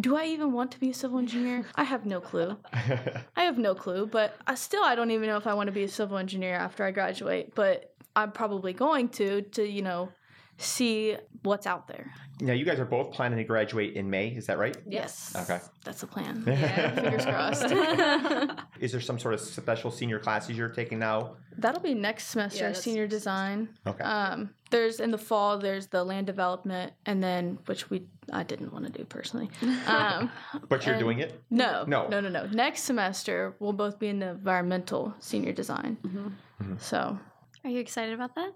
[0.00, 1.64] do I even want to be a civil engineer?
[1.76, 2.56] I have no clue.
[2.72, 5.72] I have no clue, but I still I don't even know if I want to
[5.72, 7.54] be a civil engineer after I graduate.
[7.54, 10.10] But I'm probably going to to you know
[10.58, 12.12] see what's out there.
[12.40, 14.28] Now, you guys are both planning to graduate in May.
[14.28, 14.76] Is that right?
[14.88, 15.34] Yes.
[15.36, 15.60] Okay.
[15.84, 16.42] That's the plan.
[16.46, 16.94] Yeah.
[16.94, 18.60] Fingers crossed.
[18.80, 21.36] Is there some sort of special senior classes you're taking now?
[21.58, 23.68] That'll be next semester, Yeah, senior design.
[23.86, 24.02] Okay.
[24.02, 25.58] Um, there's in the fall.
[25.58, 29.50] There's the land development, and then which we I didn't want to do personally.
[29.86, 30.30] Um,
[30.68, 31.40] but you're doing it?
[31.50, 32.08] no, No.
[32.08, 32.46] no, no, no.
[32.46, 35.98] Next semester we'll both be in the environmental senior design.
[36.02, 36.80] Mhm.
[36.80, 37.18] So
[37.62, 38.52] Are you excited about that?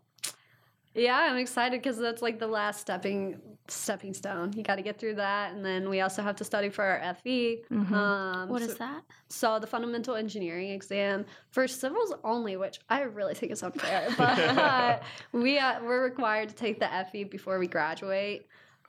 [0.99, 4.53] Yeah, I'm excited because that's like the last stepping stepping stone.
[4.57, 7.15] You got to get through that, and then we also have to study for our
[7.15, 7.63] FE.
[7.71, 7.93] Mhm.
[7.93, 9.03] Um, What so, is that?
[9.29, 15.03] So the fundamental engineering exam for civils only, which I really think is unfair, but
[15.33, 18.47] we uh, we're required to take the FE before we graduate.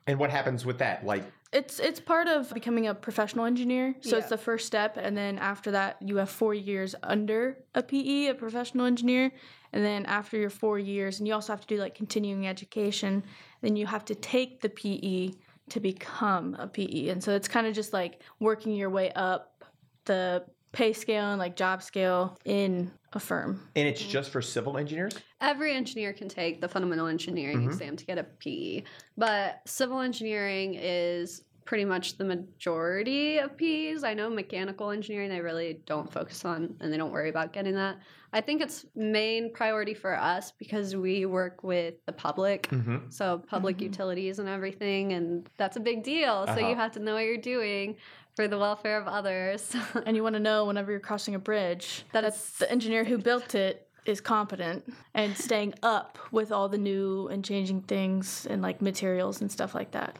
[0.07, 1.05] And what happens with that?
[1.05, 3.95] Like, it's it's part of becoming a professional engineer.
[4.01, 4.17] So Yeah.
[4.19, 8.27] it's the first step, and then after that you have four years under a PE,
[8.27, 9.31] a professional engineer,
[9.73, 13.23] and then after your four years, and you also have to do like continuing education.
[13.61, 15.31] Then you have to take the PE
[15.69, 19.63] to become a PE, and so it's kind of just like working your way up
[20.05, 23.59] the pay scale and like job scale in a firm.
[23.75, 25.13] and it's just for civil engineers?
[25.41, 27.65] Every engineer can take the fundamental engineering Mhm.
[27.65, 28.83] exam to get a PE,
[29.17, 34.03] but civil engineering is pretty much the majority of PEs.
[34.03, 37.75] I know mechanical engineering they really don't focus on and they don't worry about getting
[37.75, 37.97] that.
[38.33, 42.69] I think it's main priority for us because we work with the public.
[42.69, 43.09] Mm-hmm.
[43.09, 43.81] So public Mhm.
[43.83, 46.45] utilities and everything, and that's a big deal.
[46.47, 46.69] So Uh-huh.
[46.69, 47.97] you have to know what you're doing
[48.39, 49.75] for the welfare of others.
[50.05, 53.03] And you want to know whenever you're crossing a bridge that That's- it's the engineer
[53.03, 58.47] who built it is competent and staying up with all the new and changing things
[58.49, 60.19] and like materials and stuff like that.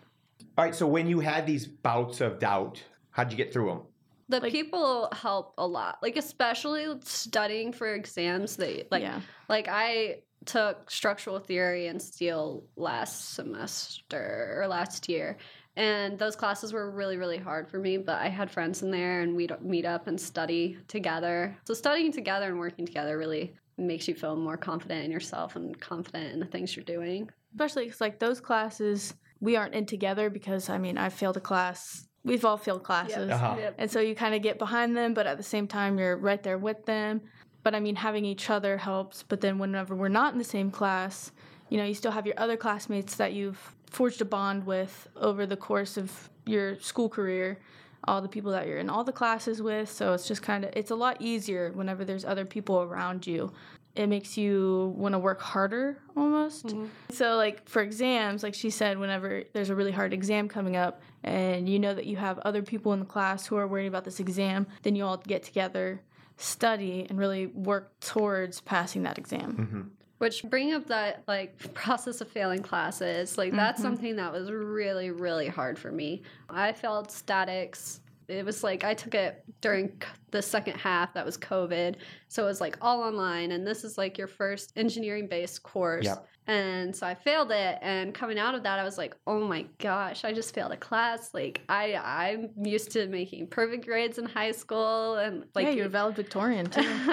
[0.58, 0.75] All right.
[0.75, 3.82] So when you had these bouts of doubt, how'd you get through them?
[4.27, 8.58] the Like- people help a lot, like especially studying for exams.
[8.58, 9.21] They like yeah.
[9.47, 15.38] like I took structural theory and steel last semester or last year.
[15.80, 19.22] And those classes were really, really hard for me, but I had friends in there
[19.22, 21.58] and we'd meet up and study together.
[21.63, 25.80] So, studying together and working together really makes you feel more confident in yourself and
[25.80, 27.30] confident in the things you're doing.
[27.54, 31.39] Especially because like those classes we aren't in together because I mean I failed a
[31.39, 32.10] class.
[32.26, 33.32] We've all failed classes.
[33.32, 33.56] Uh-huh.
[33.58, 33.76] Yep.
[33.78, 36.44] And so you kind of get behind them, but at the same time, you're right
[36.44, 37.22] there with them.
[37.63, 39.24] But I mean, having each other helps.
[39.24, 41.32] But then whenever we're not in the same class,
[41.70, 45.45] you know, you still have your other classmates that you've forged a bond with over
[45.45, 47.60] the course of your school career,
[48.06, 49.91] all the people that you're in all the classes with.
[49.91, 53.52] So it's just kind of, it's a lot easier whenever there's other people around you.
[53.95, 56.73] It makes you want to work harder almost.
[57.12, 61.02] So, like for exams, like she said, whenever there's a really hard exam coming up
[61.23, 64.06] and you know that you have other people in the class who are worried about
[64.06, 66.02] this exam, then you all get together,
[66.38, 69.54] study, and really work towards passing that exam.
[69.54, 69.82] Mm-hmm.
[70.19, 73.84] Which bring up that like process of failing classes, like that's Mhm.
[73.84, 76.21] something that was really really hard for me.
[76.49, 78.01] I failed statics.
[78.30, 81.96] It was like I took it during the second half that was COVID,
[82.28, 86.06] so it was like all online, and this is like your first engineering based course.
[86.06, 86.26] Yep.
[86.48, 89.65] And so I failed it, and coming out of that, I was like, "Oh my
[89.78, 94.26] gosh, I just failed a class!" Like I, I'm used to making perfect grades in
[94.26, 96.82] high school, and like yeah, you're a valedictorian too.
[96.82, 96.88] so.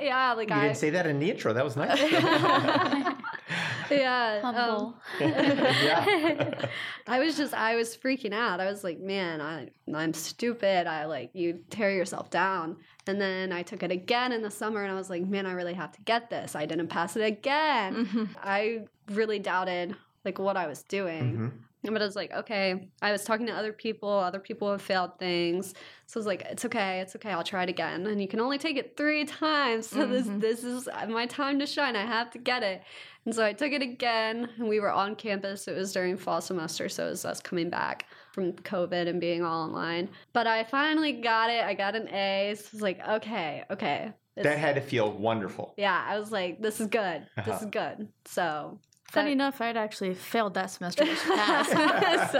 [0.00, 1.52] yeah, like You I, didn't say that in the intro.
[1.52, 1.98] That was nice.
[3.90, 4.94] yeah, um, Humble.
[5.20, 6.68] Yeah.
[7.06, 8.60] I was just I was freaking out.
[8.60, 10.86] I was like, man, I I'm stupid.
[10.86, 12.76] I like you tear yourself down.
[13.06, 15.52] And then I took it again in the summer and I was like, man, I
[15.52, 16.56] really have to get this.
[16.56, 18.06] I didn't pass it again.
[18.06, 18.28] Mhm.
[18.42, 21.36] I really doubted like what I was doing.
[21.36, 21.52] Mhm.
[21.92, 22.88] But I was like, okay.
[23.00, 24.08] I was talking to other people.
[24.10, 25.72] Other people have failed things,
[26.06, 27.30] so I was like, it's okay, it's okay.
[27.30, 28.04] I'll try it again.
[28.08, 29.86] And you can only take it three times.
[29.88, 30.10] So Mhm.
[30.10, 31.94] this this is my time to shine.
[31.94, 32.82] I have to get it.
[33.26, 34.48] And so I took it again.
[34.56, 35.68] And we were on campus.
[35.68, 39.42] It was during fall semester, so it was us coming back from COVID and being
[39.44, 40.08] all online.
[40.32, 41.62] But I finally got it.
[41.64, 42.54] I got an A.
[42.56, 44.12] So I was like, okay, okay.
[44.36, 45.74] That had to feel wonderful.
[45.76, 47.26] yeah, I was like, this is good.
[47.36, 47.58] This Uh-huh.
[47.64, 48.08] is good.
[48.26, 48.78] So
[49.16, 51.70] Funny enough, I'd actually failed that semester, passed.
[52.32, 52.38] so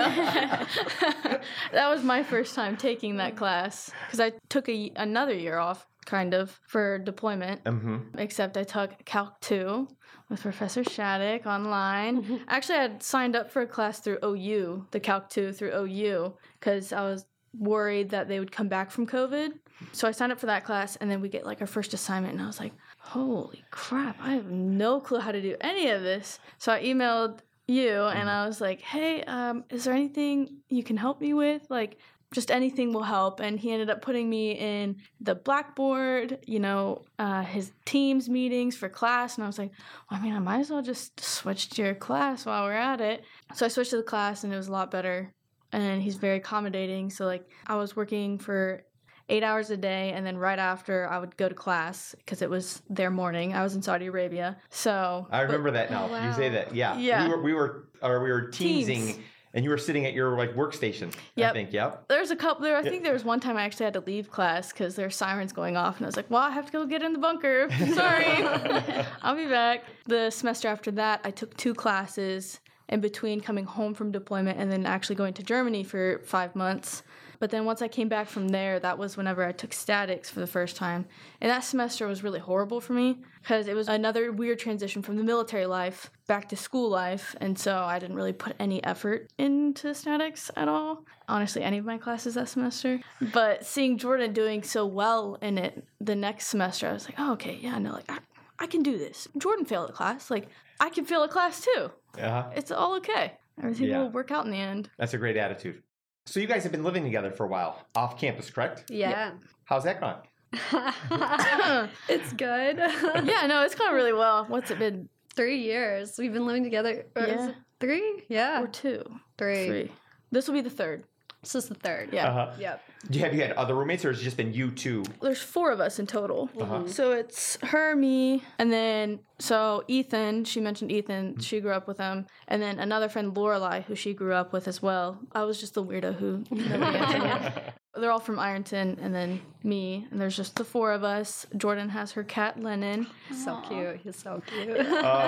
[1.72, 5.86] that was my first time taking that class because I took a, another year off,
[6.04, 7.64] kind of, for deployment.
[7.64, 8.18] Mm-hmm.
[8.18, 9.88] Except I took Calc 2
[10.28, 12.42] with Professor Shadik online.
[12.48, 16.34] Actually, I had signed up for a class through OU, the Calc 2 through OU,
[16.58, 17.26] because I was
[17.58, 19.52] worried that they would come back from COVID.
[19.92, 22.34] So I signed up for that class, and then we get like our first assignment,
[22.34, 22.72] and I was like,
[23.06, 26.38] holy crap, I have no clue how to do any of this.
[26.58, 27.38] So I emailed
[27.68, 31.62] you, and I was like, hey, um, is there anything you can help me with?
[31.68, 31.98] Like,
[32.32, 33.40] just anything will help.
[33.40, 38.76] And he ended up putting me in the Blackboard, you know, uh, his teams meetings
[38.76, 39.36] for class.
[39.36, 39.70] And I was like,
[40.10, 43.00] well, I mean, I might as well just switch to your class while we're at
[43.00, 43.24] it.
[43.54, 45.32] So I switched to the class and it was a lot better.
[45.72, 47.10] And he's very accommodating.
[47.10, 48.82] So, like, I was working for
[49.28, 52.48] eight hours a day and then right after i would go to class because it
[52.50, 56.08] was their morning i was in saudi arabia so I remember that now.
[56.10, 56.74] Oh, You say that.
[56.74, 56.96] Yeah.
[56.98, 57.24] Yeah.
[57.24, 59.18] We were we were or we were teasing Teams.
[59.54, 61.12] and you were sitting at your like workstation.
[61.38, 61.72] I think.
[61.72, 62.08] Yep.
[62.08, 64.30] there's a couple there i think there was one time i actually had to leave
[64.30, 66.72] class because there were sirens going off and i was like well i have to
[66.72, 68.26] go get in the bunker sorry
[69.22, 73.92] i'll be back the semester after that i took two classes in between coming home
[73.94, 77.02] from deployment and then actually going to germany for five months
[77.38, 80.40] but then once i came back from there that was whenever i took statics for
[80.40, 81.06] the first time.
[81.40, 85.16] And that semester was really horrible for me because it was another weird transition from
[85.16, 87.34] the military life back to school life.
[87.40, 91.84] And so i didn't really put any effort into statics at all honestly any of
[91.84, 93.00] my classes that semester.
[93.32, 97.32] But seeing jordyn doing so well in it the next semester i was like oh
[97.32, 98.18] okay yeah no like i,
[98.58, 99.28] I can do this.
[99.38, 100.48] Jordyn failed a class like
[100.80, 101.90] i can fail a class too.
[102.18, 102.50] Uh-huh.
[102.56, 103.32] it's all okay.
[103.58, 104.02] Everything Yeah.
[104.02, 104.90] will work out in the end.
[104.98, 105.82] That's a great attitude.
[106.26, 108.84] So you guys have been living together for a while, off campus, correct?
[108.90, 109.32] Yeah.
[109.64, 110.18] How's that gone?
[112.08, 112.76] it's good.
[113.24, 116.16] yeah no it's gone really well what's it been Three years.
[116.18, 117.04] We've been living together.
[117.14, 117.48] or is Yeah.
[117.50, 118.22] it Three?
[118.28, 118.62] Yeah.
[118.62, 119.04] or two
[119.36, 119.66] three.
[119.66, 119.92] three
[120.32, 121.04] this will be the third
[121.46, 122.10] This is the third.
[122.12, 122.56] yeah Uh-huh.
[122.58, 122.82] Yep.
[123.08, 125.04] Do you have you had other roommates, or has it just been you two?
[125.22, 126.50] there's four of us in total.
[126.60, 126.88] Uh-huh.
[126.88, 130.44] So it's her, me, and then so Ethan.
[130.44, 131.38] She mentioned Ethan.
[131.38, 134.66] She grew up with him, and then another friend Lorelai, who she grew up with
[134.66, 135.20] as well.
[135.32, 137.72] I was just the weirdo who nobody answered.
[137.98, 141.46] They're all from Ironton, and then me, and there's just the four of us.
[141.54, 143.06] Jordyn has her cat Lennon.
[143.34, 143.60] So Aw.
[143.68, 144.00] cute.
[144.04, 144.76] He's so cute.
[144.80, 144.82] Oh,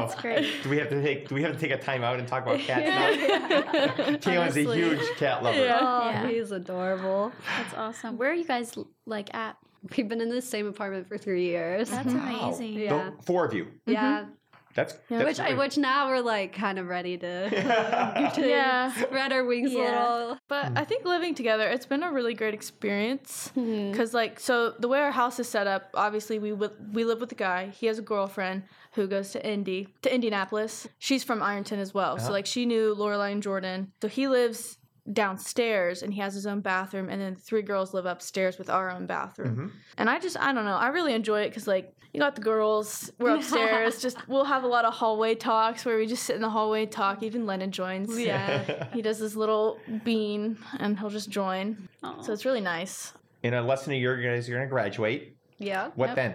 [0.06, 0.62] That's great.
[0.62, 1.28] Do we have to take?
[1.28, 4.16] Do we have to take a time out and talk about cats now?
[4.20, 5.58] Taylor's a huge cat lover.
[5.64, 5.78] Yeah.
[5.80, 6.28] oh, Yeah.
[6.28, 7.32] he's adorable.
[7.58, 8.16] That's awesome.
[8.18, 8.74] Where are you guys
[9.06, 9.56] like at?
[9.96, 11.90] We've been in the same apartment for three years.
[11.90, 12.48] That's Wow.
[12.50, 12.74] amazing.
[12.74, 13.10] The Yeah.
[13.24, 13.68] four of you.
[13.86, 14.20] Yeah.
[14.22, 14.30] Mm-hmm.
[14.74, 15.18] That's, Yeah.
[15.18, 17.50] that's Which I which now we're like kind of ready to,
[18.34, 18.92] to Yeah.
[18.92, 19.80] spread our wings Yeah.
[19.80, 20.38] a little.
[20.48, 23.50] But I think living together, it's been a really great experience.
[23.56, 23.94] Mhm.
[23.96, 27.20] Cause like so the way our house is set up, obviously we wi- we live
[27.20, 27.68] with a guy.
[27.68, 30.88] He has a girlfriend who goes to Indy to Indianapolis.
[30.98, 32.14] She's from Ironton as well.
[32.14, 32.26] Uh-huh.
[32.26, 33.88] So like she knew Lorelai and Jordyn.
[34.00, 34.77] So he lives
[35.12, 38.68] downstairs and he has his own bathroom and then the three girls live upstairs with
[38.70, 39.56] our own bathroom.
[39.56, 39.70] Mhm.
[39.96, 42.40] And I just I don't know, I really enjoy it cuz like you got the
[42.40, 46.36] girls, we're upstairs, just we'll have a lot of hallway talks where we just sit
[46.36, 47.22] in the hallway talk.
[47.22, 48.18] Even Lennon joins.
[48.18, 48.86] Yeah.
[48.94, 51.88] He does this little bean and he'll just join.
[52.02, 52.20] Aw.
[52.22, 53.12] So it's really nice.
[53.42, 55.36] In a less than a year, you guys are going to graduate.
[55.58, 55.90] Yeah.
[55.94, 56.16] What Yep.
[56.16, 56.34] then?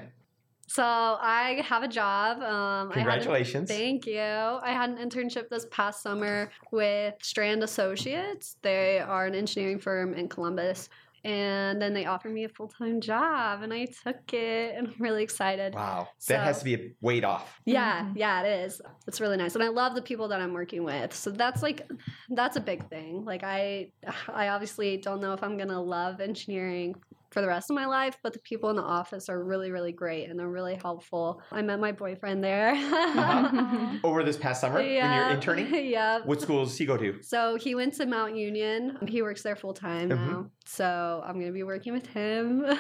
[0.74, 2.42] So I have a job.
[2.42, 3.70] Um, I had a- Congratulations.
[3.70, 4.20] thank you.
[4.20, 8.58] I had an internship this past summer with Strand Associates.
[8.64, 10.90] They are an engineering firm in Columbus.
[11.26, 14.96] And then they offered me a full time job, and I took it, and I'm
[15.00, 15.74] really excited.
[15.76, 16.10] Wow.
[16.28, 17.62] That has to be a weight off.
[17.66, 18.14] Yeah, Mhm.
[18.18, 18.82] yeah, it is.
[19.08, 21.14] It's really nice, and I love the people that I'm working with.
[21.14, 21.90] So that's like,
[22.32, 23.24] that's a big thing.
[23.24, 23.92] Like I,
[24.28, 26.96] I obviously don't know if I'm gonna love engineering
[27.34, 29.92] for the rest of my life, but the people in the office are really, really
[29.92, 31.42] great, and they're really helpful.
[31.52, 32.74] I met my boyfriend there.
[32.74, 33.98] Uh-huh.
[34.04, 35.74] Over this past summer when you're interning?
[35.90, 36.20] yeah.
[36.24, 37.22] What schools does he go to?
[37.24, 38.98] So he went to Mount Union.
[39.08, 40.28] He works there full time Mhm.
[40.32, 40.46] now.
[40.66, 42.78] So I'm gonna be working with him, which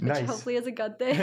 [0.00, 0.26] Nice.
[0.28, 1.16] hopefully is a good thing.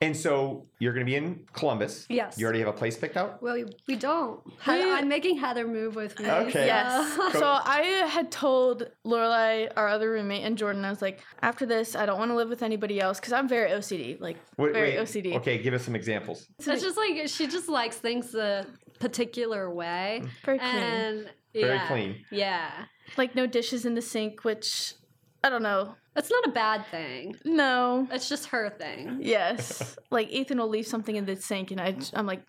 [0.00, 2.06] And so you're going to be in Columbus.
[2.08, 2.38] yes.
[2.38, 3.42] You already have a place picked out?
[3.42, 4.40] Well, we, we don't.
[4.46, 6.30] We- I'm making Heather move with me.
[6.30, 6.66] Okay.
[6.66, 7.16] Yes.
[7.28, 7.40] Cool.
[7.40, 11.94] So I had told Lorelai, our other roommate, and Jordyn, I was like, after this,
[11.96, 14.20] I don't want to live with anybody else because I'm very OCD.
[14.20, 15.00] Like, Wait, very wait.
[15.00, 15.34] OCD.
[15.36, 16.46] Okay, give us some examples.
[16.60, 18.66] So it's just like she just likes things a
[19.00, 20.70] particular way, Very clean.
[20.70, 22.24] and Very yeah, clean.
[22.30, 22.70] Yeah,
[23.16, 24.94] like, no dishes in the sink, which
[25.42, 25.94] I don't know.
[26.16, 27.36] it's not a bad thing.
[27.44, 28.08] No.
[28.10, 29.18] It's just her thing.
[29.20, 29.96] Yes.
[30.10, 32.42] like, Ethan will leave something in the sink, and I, I'm like,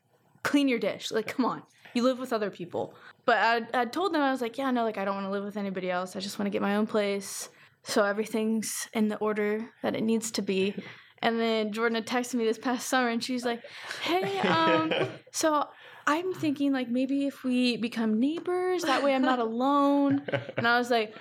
[0.43, 1.11] clean your dish.
[1.11, 1.63] Like, come on.
[1.93, 2.93] You live with other people.
[3.25, 5.31] But I, I told them, I was like, yeah, no, like, I don't want to
[5.31, 6.15] live with anybody else.
[6.15, 7.49] I just want to get my own place.
[7.83, 10.75] So everything's in the order that it needs to be.
[11.21, 13.61] And then Jordyn had texted me this past summer, and she's like,
[14.03, 14.93] hey, um,
[15.33, 15.65] so
[16.11, 20.23] I'm thinking like maybe if we become neighbors, that way I'm not alone.
[20.57, 21.15] And I was like,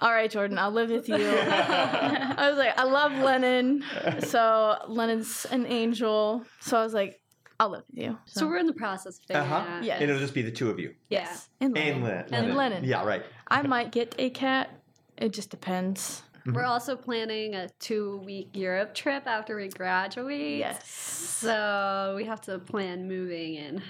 [0.00, 1.14] all right, Jordyn, I'll live with you.
[1.28, 3.84] I was like, I love Lennon.
[4.20, 6.44] So Lennon's an angel.
[6.60, 7.20] So I was like,
[7.60, 8.18] I'll live with you.
[8.24, 9.64] So we're in the process of figuring Uh-huh.
[9.64, 9.84] it out.
[9.84, 10.00] Yes.
[10.00, 10.92] And it'll just be the two of you.
[11.08, 11.32] Yeah.
[11.60, 12.02] And And Lennon.
[12.02, 12.34] Lennon.
[12.34, 12.84] And Lennon.
[12.84, 13.22] Yeah, right.
[13.46, 14.70] I might get a cat.
[15.18, 16.22] It just depends.
[16.44, 20.58] We're also planning a two week Europe trip after we graduate.
[20.58, 20.88] Yes.
[20.88, 23.80] So we have to plan moving and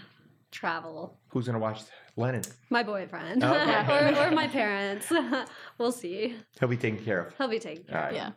[0.53, 1.19] travel.
[1.31, 1.81] Who's gonna watch
[2.17, 2.43] Lennon?
[2.71, 4.15] My boyfriend Okay.
[4.19, 5.11] or, or my parents.
[5.79, 6.37] we'll see.
[6.61, 7.35] He'll be taken care of.
[7.37, 7.85] He'll be taken.
[7.93, 8.15] All right.
[8.15, 8.31] Yeah.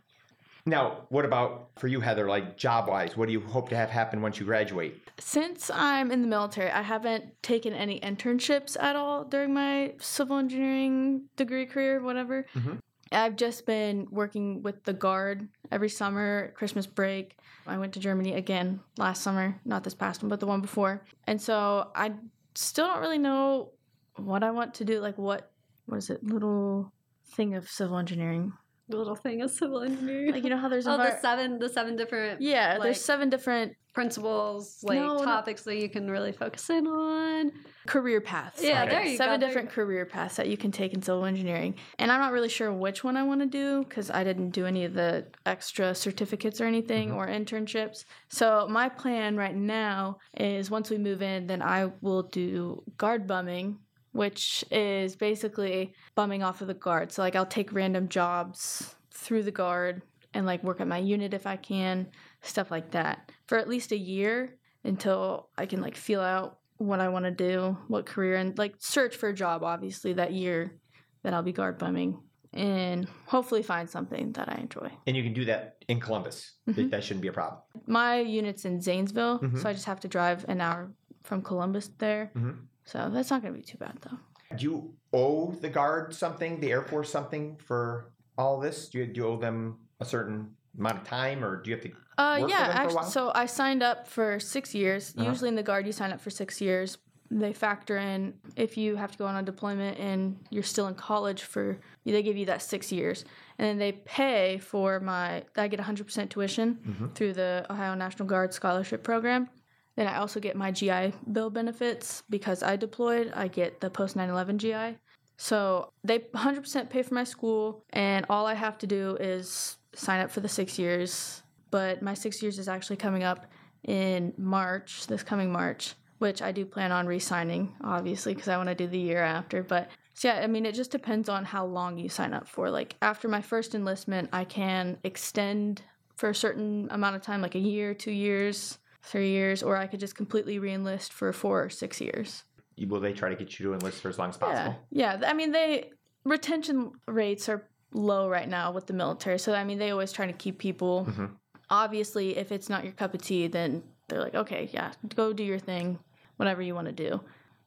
[0.68, 2.28] Now, what about for you, Heather?
[2.28, 5.00] Like job wise, what do you hope to have happen once you graduate?
[5.20, 10.38] Since I'm in the military, I haven't taken any internships at all during my civil
[10.38, 12.48] engineering degree career, whatever.
[12.56, 12.80] Mhm.
[13.12, 17.38] I've just been working with the Guard every summer, Christmas break.
[17.68, 21.04] I went to Germany again last summer, not this past one, but the one before.
[21.26, 22.14] And so I
[22.54, 23.72] still don't really know
[24.18, 25.00] what I want to do.
[25.00, 25.52] Like, what,
[25.86, 26.24] what is it?
[26.24, 26.92] Little
[27.36, 28.54] thing of civil engineering.
[28.88, 30.32] The little thing of civil engineering.
[30.32, 33.30] Like, you know how there's oh, the seven, the seven different Yeah, like- there's seven
[33.30, 35.24] different principles, like No, no.
[35.24, 37.52] topics that you can really focus in on.
[37.88, 38.62] career paths.
[38.62, 38.92] Yeah, Okay.
[38.92, 39.40] there you Seven go.
[39.40, 41.76] there you different career paths that you can take in civil engineering.
[41.98, 44.66] And I'm not really sure which one I want to do because I didn't do
[44.66, 47.18] any of the extra certificates or anything mm-hmm.
[47.18, 48.04] or internships.
[48.28, 53.28] So my plan right now is once we move in, then I will do guard
[53.28, 53.78] bumming,
[54.16, 57.12] which is basically bumming off of the guard.
[57.12, 60.02] So like I'll take random jobs through the guard
[60.34, 62.08] and like work at my unit if I can,
[62.42, 63.30] stuff like that.
[63.48, 64.56] For at least a year
[64.86, 68.76] until I can like feel out what I want to do, what career, and like
[68.80, 70.80] search for a job, obviously, that year
[71.24, 72.20] that I'll be guard bumming
[72.54, 74.90] and hopefully find something that I enjoy.
[75.08, 76.54] And you can do that in Columbus.
[76.68, 76.90] That- Mhm.
[76.92, 77.60] That shouldn't be a problem.
[77.86, 79.58] My unit's in Zanesville, Mhm.
[79.62, 80.94] so I just have to drive an hour
[81.24, 82.32] from Columbus there.
[82.34, 82.68] Mhm.
[82.86, 84.18] So that's not going to be too bad, though.
[84.56, 88.90] Do you owe the Guard something, the Air Force something for all this?
[88.90, 91.84] Do you, do you owe them a certain amount of time, or do you have
[91.86, 91.92] to?
[92.18, 92.56] Uh, yeah, for them
[92.90, 95.14] for a actually, so I signed up for six years.
[95.18, 95.28] Uh-huh.
[95.30, 96.98] Usually in the Guard, you sign up for six years.
[97.32, 100.94] They factor in if you have to go on a deployment and you're still in
[100.94, 103.26] college for, they give you that six years.
[103.58, 107.16] And then they pay for my, I get 100% tuition Mhm.
[107.16, 109.50] through the Ohio National Guard Scholarship Program.
[109.96, 113.32] Then I also get my GI Bill benefits because I deployed.
[113.36, 114.98] I get the post 9 11 GI.
[115.38, 120.22] So they 100% pay for my school, and all I have to do is sign
[120.22, 121.44] up for the six years.
[121.72, 123.48] But my six years is actually coming up
[123.84, 128.58] in March, this coming March, which I do plan on re signing, obviously, because I
[128.58, 129.62] want to do the year after.
[129.62, 132.70] But so yeah, I mean, it just depends on how long you sign up for.
[132.70, 135.82] Like, after my first enlistment, I can extend
[136.16, 139.88] for a certain amount of time, like a year, two years, three years, or I
[139.88, 142.44] could just completely re enlist for four or six years.
[142.88, 144.76] Will they try to get you to enlist for as long as possible?
[144.92, 145.18] yeah.
[145.20, 145.30] yeah.
[145.30, 145.92] I mean, they
[146.26, 150.26] retention rates are low right now with the military, so I mean, they always try
[150.28, 151.06] to keep people.
[151.10, 151.32] Mhm.
[151.70, 155.44] Obviously, if it's not your cup of tea, then they're like, okay, yeah, go do
[155.44, 155.98] your thing,
[156.38, 157.22] whatever you want to do.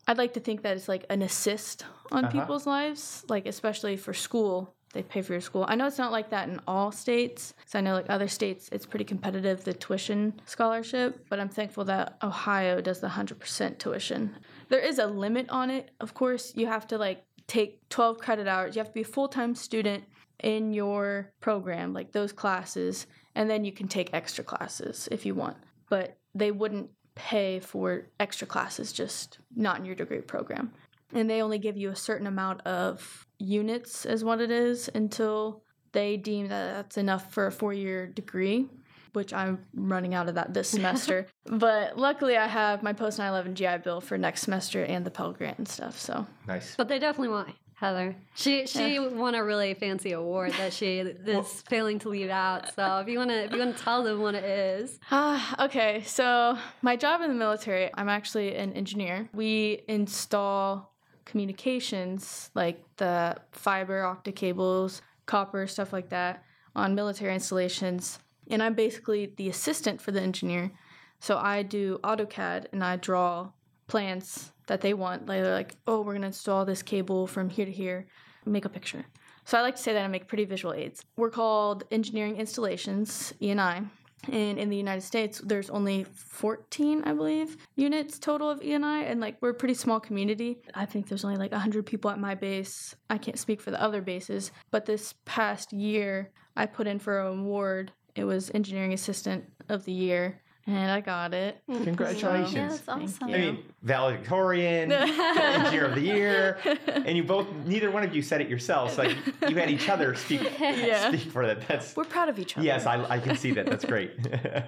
[0.06, 2.40] I'd like to think that it's like an assist on Uh-huh.
[2.40, 4.74] people's lives, like especially for school.
[4.92, 5.66] They pay for your school.
[5.68, 7.54] I know it's not like that in all states.
[7.66, 11.26] So I know like other states, it's pretty competitive the tuition scholarship.
[11.28, 14.34] But I'm thankful that Ohio does the 100% tuition.
[14.68, 15.90] There is a limit on it.
[16.00, 18.76] Of course, you have to like take 12 credit hours.
[18.76, 20.04] You have to be a full time student
[20.40, 25.34] in your program, like those classes, and then you can take extra classes if you
[25.34, 25.56] want.
[25.90, 30.72] But they wouldn't pay for extra classes, just not in your degree program.
[31.12, 35.62] And they only give you a certain amount of units, is what it is, until
[35.92, 38.66] they deem that that's enough for a four year degree,
[39.12, 41.26] which I'm running out of that this semester.
[41.46, 45.10] but luckily, I have my post 9 11 GI Bill for next semester and the
[45.10, 45.98] Pell Grant and stuff.
[45.98, 46.74] So Nice.
[46.76, 48.16] But they definitely want Heather.
[48.34, 52.74] She she won a really fancy award that she is failing to leave out.
[52.74, 54.98] So if you wanna if you wanna tell them what it is.
[55.12, 56.02] Ah, okay.
[56.04, 59.28] So my job in the military, I'm actually an engineer.
[59.32, 60.92] We install
[61.28, 66.42] communications like the fiber optic cables, copper, stuff like that
[66.74, 68.18] on military installations.
[68.50, 70.72] And I'm basically the assistant for the engineer.
[71.20, 73.50] So I do AutoCAD and I draw
[73.88, 75.26] plans that they want.
[75.26, 78.06] Like they're like, oh, we're gonna install this cable from here to here,
[78.46, 79.04] make a picture.
[79.44, 81.04] So I like to say that I make pretty visual aids.
[81.16, 83.86] We're called Engineering Installations, ENI.
[84.30, 89.10] And in the United States, there's only 14, I believe, units total of ENI.
[89.10, 90.58] And like, we're a pretty small community.
[90.74, 92.96] I think there's only like 100 people at my base.
[93.08, 94.50] I can't speak for the other bases.
[94.70, 97.92] But this past year, I put in for an award.
[98.14, 100.42] It was Engineering Assistant of the Year.
[100.68, 101.62] And I got it.
[101.66, 102.54] Congratulations.
[102.54, 103.28] Yeah, that's Thank awesome.
[103.30, 103.34] you.
[103.34, 108.42] I mean, valedictorian, engineer of the year, and you both, neither one of you said
[108.42, 108.98] it yourselves.
[108.98, 109.16] Like
[109.48, 111.08] you had each other speak, Yeah.
[111.08, 111.66] speak for that.
[111.66, 112.66] That's We're proud of each other.
[112.66, 113.64] yes, I, I can see that.
[113.64, 114.12] That's great.
[114.30, 114.62] well,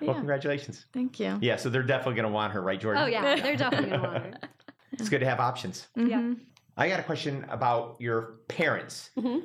[0.00, 0.12] Yeah.
[0.14, 0.86] congratulations.
[0.92, 1.36] Thank you.
[1.42, 3.02] Yeah, so they're definitely going to want her, right, Jordyn?
[3.02, 4.32] Oh yeah, they're definitely gonna want her.
[4.92, 5.88] It's good to have options.
[5.96, 6.04] Yeah.
[6.20, 6.36] Mhm.
[6.76, 9.10] I got a question about your parents.
[9.18, 9.42] Mhm.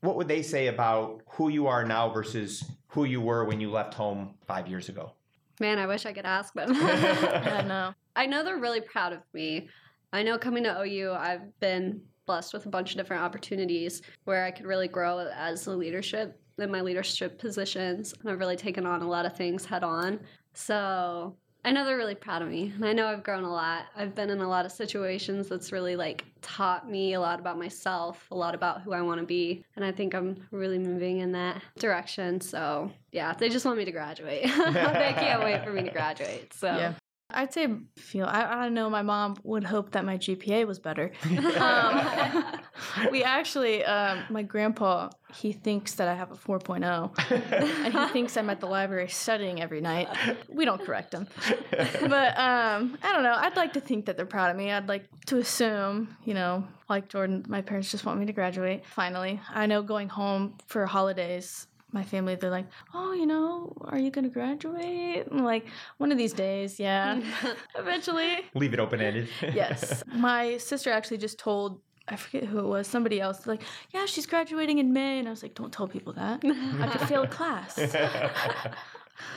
[0.00, 3.70] What would they say about who you are now versus who you were when you
[3.70, 5.12] left home five years ago?
[5.60, 6.70] Man, I wish I could ask them.
[6.74, 7.94] I know.
[8.16, 9.68] I know they're really proud of me.
[10.12, 14.44] I know coming to OU, I've been blessed with a bunch of different opportunities where
[14.44, 18.14] I could really grow as a leadership in my leadership positions.
[18.20, 20.20] And I've really taken on a lot of things head on.
[20.54, 22.72] So I know they're really proud of me.
[22.74, 23.86] And I know I've grown a lot.
[23.96, 27.58] I've been in a lot of situations that's really like taught me a lot about
[27.58, 29.64] myself, a lot about who I want to be.
[29.76, 32.40] And I think I'm really moving in that direction.
[32.40, 34.42] So yeah, they just want me to graduate.
[34.42, 34.50] they
[35.16, 36.52] can't wait for me to graduate.
[36.52, 36.94] So Yeah.
[37.34, 40.78] I'd say feel I, I don't know my mom would hope that my GPA was
[40.78, 41.12] better.
[41.54, 48.06] Um, we actually um, my grandpa he thinks that I have a 4.0 and he
[48.12, 50.08] thinks I'm at the library studying every night.
[50.48, 51.26] We don't correct him.
[52.00, 53.34] But um, I don't know.
[53.36, 54.70] I'd like to think that they're proud of me.
[54.70, 58.84] I'd like to assume, you know, like Jordyn, my parents just want me to graduate
[58.86, 59.40] finally.
[59.48, 64.10] I know going home for holidays my family they're like oh you know are you
[64.10, 65.26] gonna graduate?
[65.30, 65.64] I'm like
[65.98, 67.20] one of these days yeah.
[67.78, 68.38] Eventually.
[68.54, 69.28] Leave it open ended.
[69.40, 70.02] yes.
[70.14, 73.62] My sister actually just told i forget who it was somebody else like
[73.94, 75.18] yeah she's graduating in may.
[75.20, 76.44] And i was like don't tell people that.
[76.44, 77.78] I could fail a class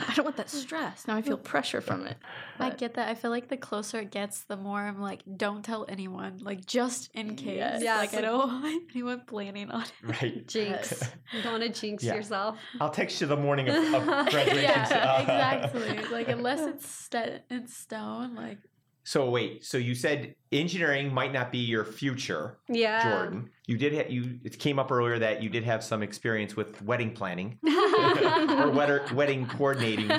[0.07, 2.17] i don't want that stress now i feel pressure from it
[2.59, 3.07] I get that.
[3.07, 6.65] I feel like the closer it gets, the more I'm like, don't tell anyone, like
[6.65, 7.57] just in case.
[7.57, 7.83] Yes.
[7.83, 9.91] Yeah, like it's I don't want anyone planning on it.
[10.23, 10.47] right.
[10.55, 10.91] jinx.
[10.91, 11.11] Yes.
[11.33, 12.15] You don't want to jinx Yeah.
[12.15, 12.57] yourself.
[12.81, 14.63] I'll text you the morning of, of graduation.
[14.63, 15.99] yeah, Uh, exactly.
[16.11, 18.57] Like unless it's set in stone, like
[19.03, 23.03] So wait, so you said engineering might not be your future, Yeah.
[23.03, 23.49] Jordyn.
[23.65, 26.81] You did ha- you it came up earlier that you did have some experience with
[26.81, 30.09] wedding planning or wed- wedding coordinating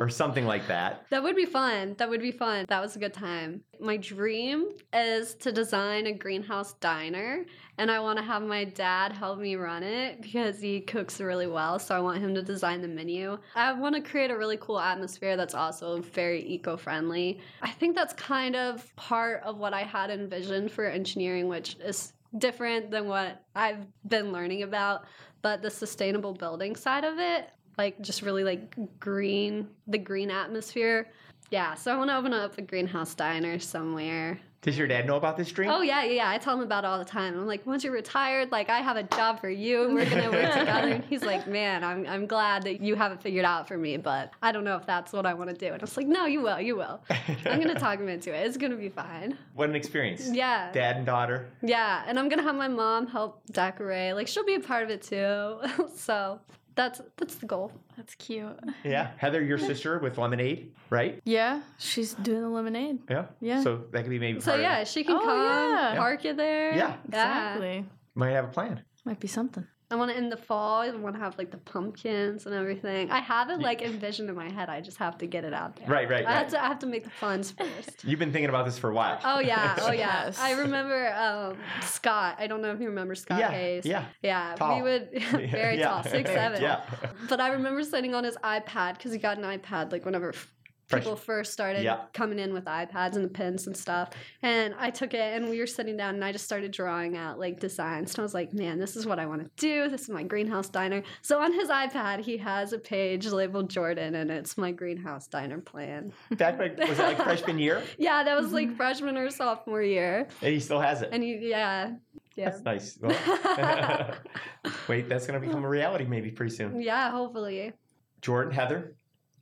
[0.00, 1.04] or something like that.
[1.10, 1.94] That would be fun.
[1.98, 2.64] That would be fun.
[2.68, 3.60] That was a good time.
[3.78, 7.44] My dream is to design a greenhouse diner,
[7.76, 11.46] and I want to have my dad help me run it because he cooks really
[11.46, 11.78] well.
[11.78, 13.36] So I want him to design the menu.
[13.54, 17.40] I want to create a really cool atmosphere that's also very eco friendly.
[17.60, 22.12] I think that's kind of part of what I had envisioned for engineering, which is
[22.38, 25.04] different than what I've been learning about.
[25.42, 31.10] But the sustainable building side of it, like just really like green, the green atmosphere.
[31.50, 34.40] Yeah, so I want to open up a greenhouse diner somewhere.
[34.66, 35.70] Does your dad know about this dream?
[35.70, 36.28] Oh yeah, yeah, yeah.
[36.28, 37.38] I tell him about it all the time.
[37.38, 40.28] I'm like, once you're retired, like I have a job for you, and we're gonna
[40.28, 40.88] work together.
[40.88, 43.96] And he's like, man, I'm I'm glad that you have it figured out for me,
[43.96, 45.72] but I don't know if that's what I want to do.
[45.72, 47.00] And I was like, no, you will, you will.
[47.46, 48.44] I'm gonna talk him into it.
[48.44, 49.38] It's gonna be fine.
[49.54, 50.28] What an experience.
[50.32, 51.48] Yeah, Dad and daughter.
[51.62, 52.02] yeah.
[52.08, 54.16] And I'm gonna have my mom help decorate.
[54.16, 55.60] Like she'll be a part of it too.
[55.94, 56.40] so
[56.76, 57.72] that's that's the goal.
[57.96, 58.58] that's cute.
[58.84, 59.10] Yeah.
[59.16, 61.20] Heather, your sister with lemonade, right?
[61.24, 63.26] yeah she's doing the lemonade Yeah.
[63.40, 63.62] Yeah.
[63.62, 64.88] So that could be maybe So part yeah, it.
[64.88, 65.94] she can Oh, come yeah.
[65.96, 66.74] park it there.
[66.76, 66.96] Yeah.
[67.08, 68.82] exactly Might have a plan.
[69.04, 70.80] might be something I want it in the fall.
[70.82, 73.08] I want to have like the pumpkins and everything.
[73.10, 74.68] I have it like envisioned in my head.
[74.68, 75.86] I just have to get it out there.
[75.86, 76.50] Right, right, I have right.
[76.50, 76.64] to.
[76.64, 78.04] I have to make the funds first.
[78.04, 79.20] You've been thinking about this for a while.
[79.24, 80.24] Oh yeah, oh yeah.
[80.24, 80.40] Yes.
[80.40, 82.34] I remember um, Scott.
[82.40, 83.86] I don't know if you remember Scott yeah, Hayes.
[83.86, 84.06] yeah.
[84.22, 84.76] Yeah, Tall.
[84.76, 85.88] we would very Yeah.
[85.88, 86.60] tall, six seven.
[86.60, 86.80] Yeah.
[87.28, 90.34] But I remember sitting on his iPad because he got an iPad like whenever f-
[90.34, 90.55] Fresh-
[90.88, 92.02] people first started Yeah.
[92.12, 94.10] coming in with iPads and the pens and stuff.
[94.42, 97.38] And I took it and we were sitting down and I just started drawing out
[97.38, 98.14] like designs.
[98.14, 99.88] And I was like, man, this is what I want to do.
[99.88, 101.02] This is my greenhouse diner.
[101.22, 105.58] So on his iPad, he has a page labeled Jordyn and it's my greenhouse diner
[105.58, 106.12] plan.
[106.32, 107.82] Back like was it like freshman year?
[107.98, 108.76] Yeah, that was like mm-hmm.
[108.76, 110.28] freshman or sophomore year.
[110.42, 111.10] And he still has it.
[111.12, 111.94] And he, yeah,
[112.36, 112.50] yeah.
[112.50, 112.98] That's nice.
[113.00, 113.16] Well,
[114.88, 116.80] wait, that's gonna become a reality maybe pretty soon.
[116.80, 117.72] Yeah, hopefully.
[118.20, 118.94] Jordyn, Heather,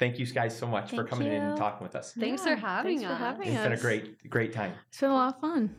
[0.05, 2.13] thank you guys so much for Thank coming in and talking with us.
[2.13, 3.19] Thanks Yeah, for having thanks us.
[3.19, 4.75] for having It's been a great, great time.
[4.89, 5.75] it's been a lot of fun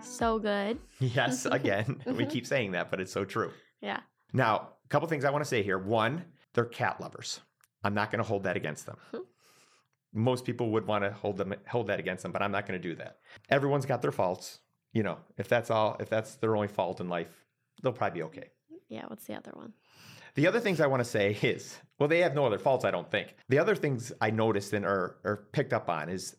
[0.00, 0.78] So good.
[0.98, 3.52] Yes, again, we keep saying that, but it's so true.
[3.80, 4.00] Yeah.
[4.32, 5.78] Now, a couple things I want to say here.
[5.78, 7.38] One, they're cat lovers.
[7.84, 8.96] I'm not going to hold that against them.
[9.12, 9.18] Hmm.
[10.12, 12.80] Most people would want to hold them hold that against them, but I'm not going
[12.80, 13.18] to do that.
[13.50, 14.60] Everyone's got their faults.
[14.92, 17.44] You know, if that's all, if that's their only fault in life,
[17.82, 18.50] they'll probably be okay.
[18.88, 19.04] Yeah.
[19.06, 19.74] What's the other one?
[20.34, 22.90] The other things I want to say is, well, they have no other faults, I
[22.90, 23.34] don't think.
[23.48, 26.36] The other things I noticed and or, or picked up on is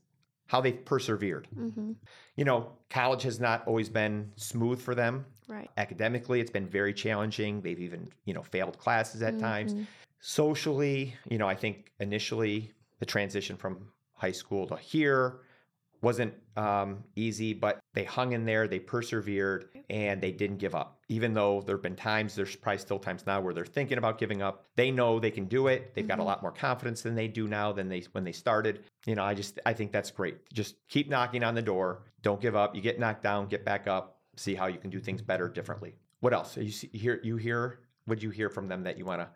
[0.48, 1.48] how they've persevered.
[1.56, 1.92] Mm-hmm.
[2.36, 5.26] You know, college has not always been smooth for them.
[5.48, 5.70] Right.
[5.78, 7.62] Academically, it's been very challenging.
[7.62, 9.74] They've even, you know, failed classes at times.
[9.76, 9.86] Mhm.
[10.22, 15.40] Socially, you know, I think initially the transition from high school to here
[16.02, 21.00] wasn't um, easy, but they hung in there, they persevered, and they didn't give up.
[21.10, 24.18] Even though there have been times, there's probably still times now where they're thinking about
[24.18, 24.66] giving up.
[24.78, 25.94] They know they can do it.
[25.94, 26.26] They've got a Mhm.
[26.26, 28.86] lot more confidence than they do now than they when they started.
[29.06, 30.38] You know, I just I think that's great.
[30.54, 32.04] Just keep knocking on the door.
[32.22, 32.76] Don't give up.
[32.76, 34.16] You get knocked down, get back up.
[34.38, 35.96] see how you can do things better, differently.
[36.22, 36.56] What else?
[36.56, 37.82] You see, you hear you hear?
[38.08, 39.28] Would you hear from them that you want to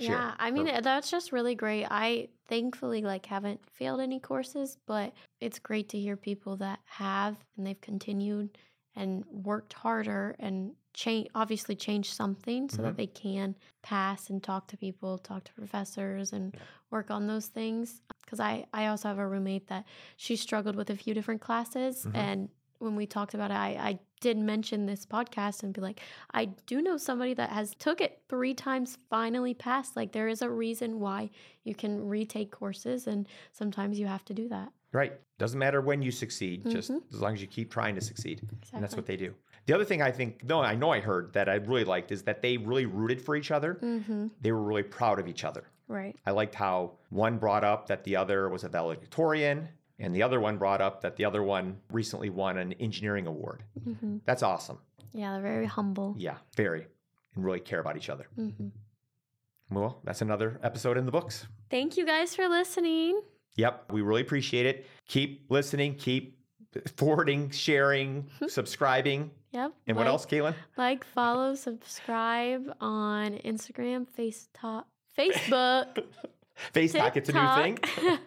[0.00, 0.16] share?
[0.16, 1.86] Yeah, I mean Or- that's just really great.
[1.90, 7.36] I thankfully like haven't failed any courses, but it's great to hear people that have
[7.56, 8.58] and they've continued
[8.96, 12.82] and worked harder and change obviously changed something so Mhm.
[12.82, 16.60] that they can pass and talk to people, talk to professors and Yeah.
[16.90, 18.02] work on those things.
[18.26, 19.86] Cuz I I also have a roommate that
[20.16, 22.14] she struggled with a few different classes Mhm.
[22.16, 22.48] and
[22.80, 26.00] when we talked about it, I, I did mention this podcast and be like,
[26.32, 29.96] I do know somebody that has took it three times, finally passed.
[29.96, 31.30] Like there is a reason why
[31.64, 34.72] you can retake courses, and sometimes you have to do that.
[34.92, 35.12] Right.
[35.38, 37.02] Doesn't matter when you succeed, just Mhm.
[37.12, 38.40] as long as you keep trying to succeed.
[38.42, 38.70] Exactly.
[38.74, 39.34] And that's what they do.
[39.66, 42.22] The other thing I think, no, I know I heard that I really liked is
[42.24, 43.74] that they really rooted for each other.
[43.82, 44.28] Mm-hmm.
[44.40, 45.64] They were really proud of each other.
[45.86, 46.16] Right.
[46.26, 49.68] I liked how one brought up that the other was a valedictorian,
[50.00, 53.62] and the other one brought up that the other one recently won an engineering award.
[53.86, 54.18] Mm-hmm.
[54.24, 54.78] That's awesome.
[55.12, 56.14] Yeah, they're very humble.
[56.18, 56.86] Yeah, very.
[57.34, 58.26] And really care about each other.
[58.38, 58.68] Mm-hmm.
[59.72, 61.46] Well, that's another episode in the books.
[61.70, 63.20] Thank you guys for listening.
[63.56, 64.86] Yep, we really appreciate it.
[65.06, 66.38] Keep listening, keep
[66.96, 69.30] forwarding, sharing, subscribing.
[69.52, 69.72] Yep.
[69.86, 70.54] And what else, Kalyn?
[70.76, 74.86] Like, follow, subscribe on Instagram, Face Talk,
[75.16, 76.04] Facebook,
[76.74, 77.78] FaceTalk, it's a new thing.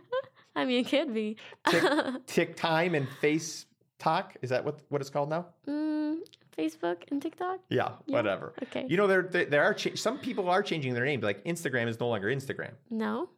[0.56, 1.38] I mean, it could be.
[1.70, 1.84] Tick,
[2.28, 3.66] tick time and Face
[4.00, 4.36] Talk.
[4.42, 5.48] Is that what, what it's called now?
[5.68, 6.18] mm,
[6.58, 7.60] Facebook and TikTok.
[7.70, 8.16] Yeah, Yeah.
[8.18, 8.54] whatever.
[8.64, 8.86] Okay.
[8.88, 11.22] You know, there there, there are cha- some people are changing their name.
[11.22, 12.72] Like Instagram is no longer Instagram.
[12.90, 13.30] no,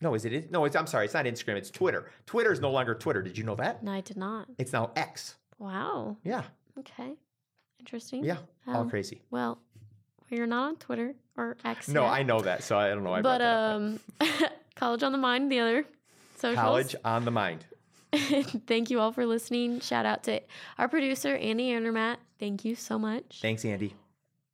[0.00, 0.50] No, is it?
[0.50, 0.76] No, it's.
[0.76, 1.56] I'm sorry, it's not Instagram.
[1.56, 2.10] It's Twitter.
[2.26, 3.22] Twitter is no longer Twitter.
[3.22, 3.82] Did you know that?
[3.82, 4.46] no, I did not.
[4.58, 5.36] It's now X.
[5.58, 6.16] Wow.
[6.24, 6.42] Yeah,
[6.78, 7.16] Okay.
[7.80, 8.24] Interesting.
[8.24, 9.22] yeah, all Um, crazy.
[9.30, 9.58] Well,
[10.30, 11.88] you're not on Twitter or X.
[11.88, 13.10] No, yet, I know that, so I don't know.
[13.10, 14.00] why I But um,
[14.76, 15.84] College on the Mind, the other
[16.40, 16.60] socials.
[16.60, 17.64] college on the mind.
[18.66, 19.80] Thank you all for listening.
[19.80, 20.40] Shout out to
[20.78, 22.18] our producer Andy Andermatt.
[22.38, 23.38] Thank you so much.
[23.40, 23.94] Thanks, Andy.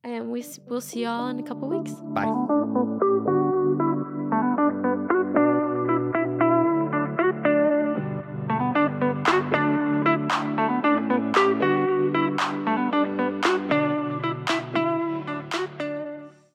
[0.03, 1.91] And we, we'll see y'all in a couple weeks.
[1.91, 2.73] Bye.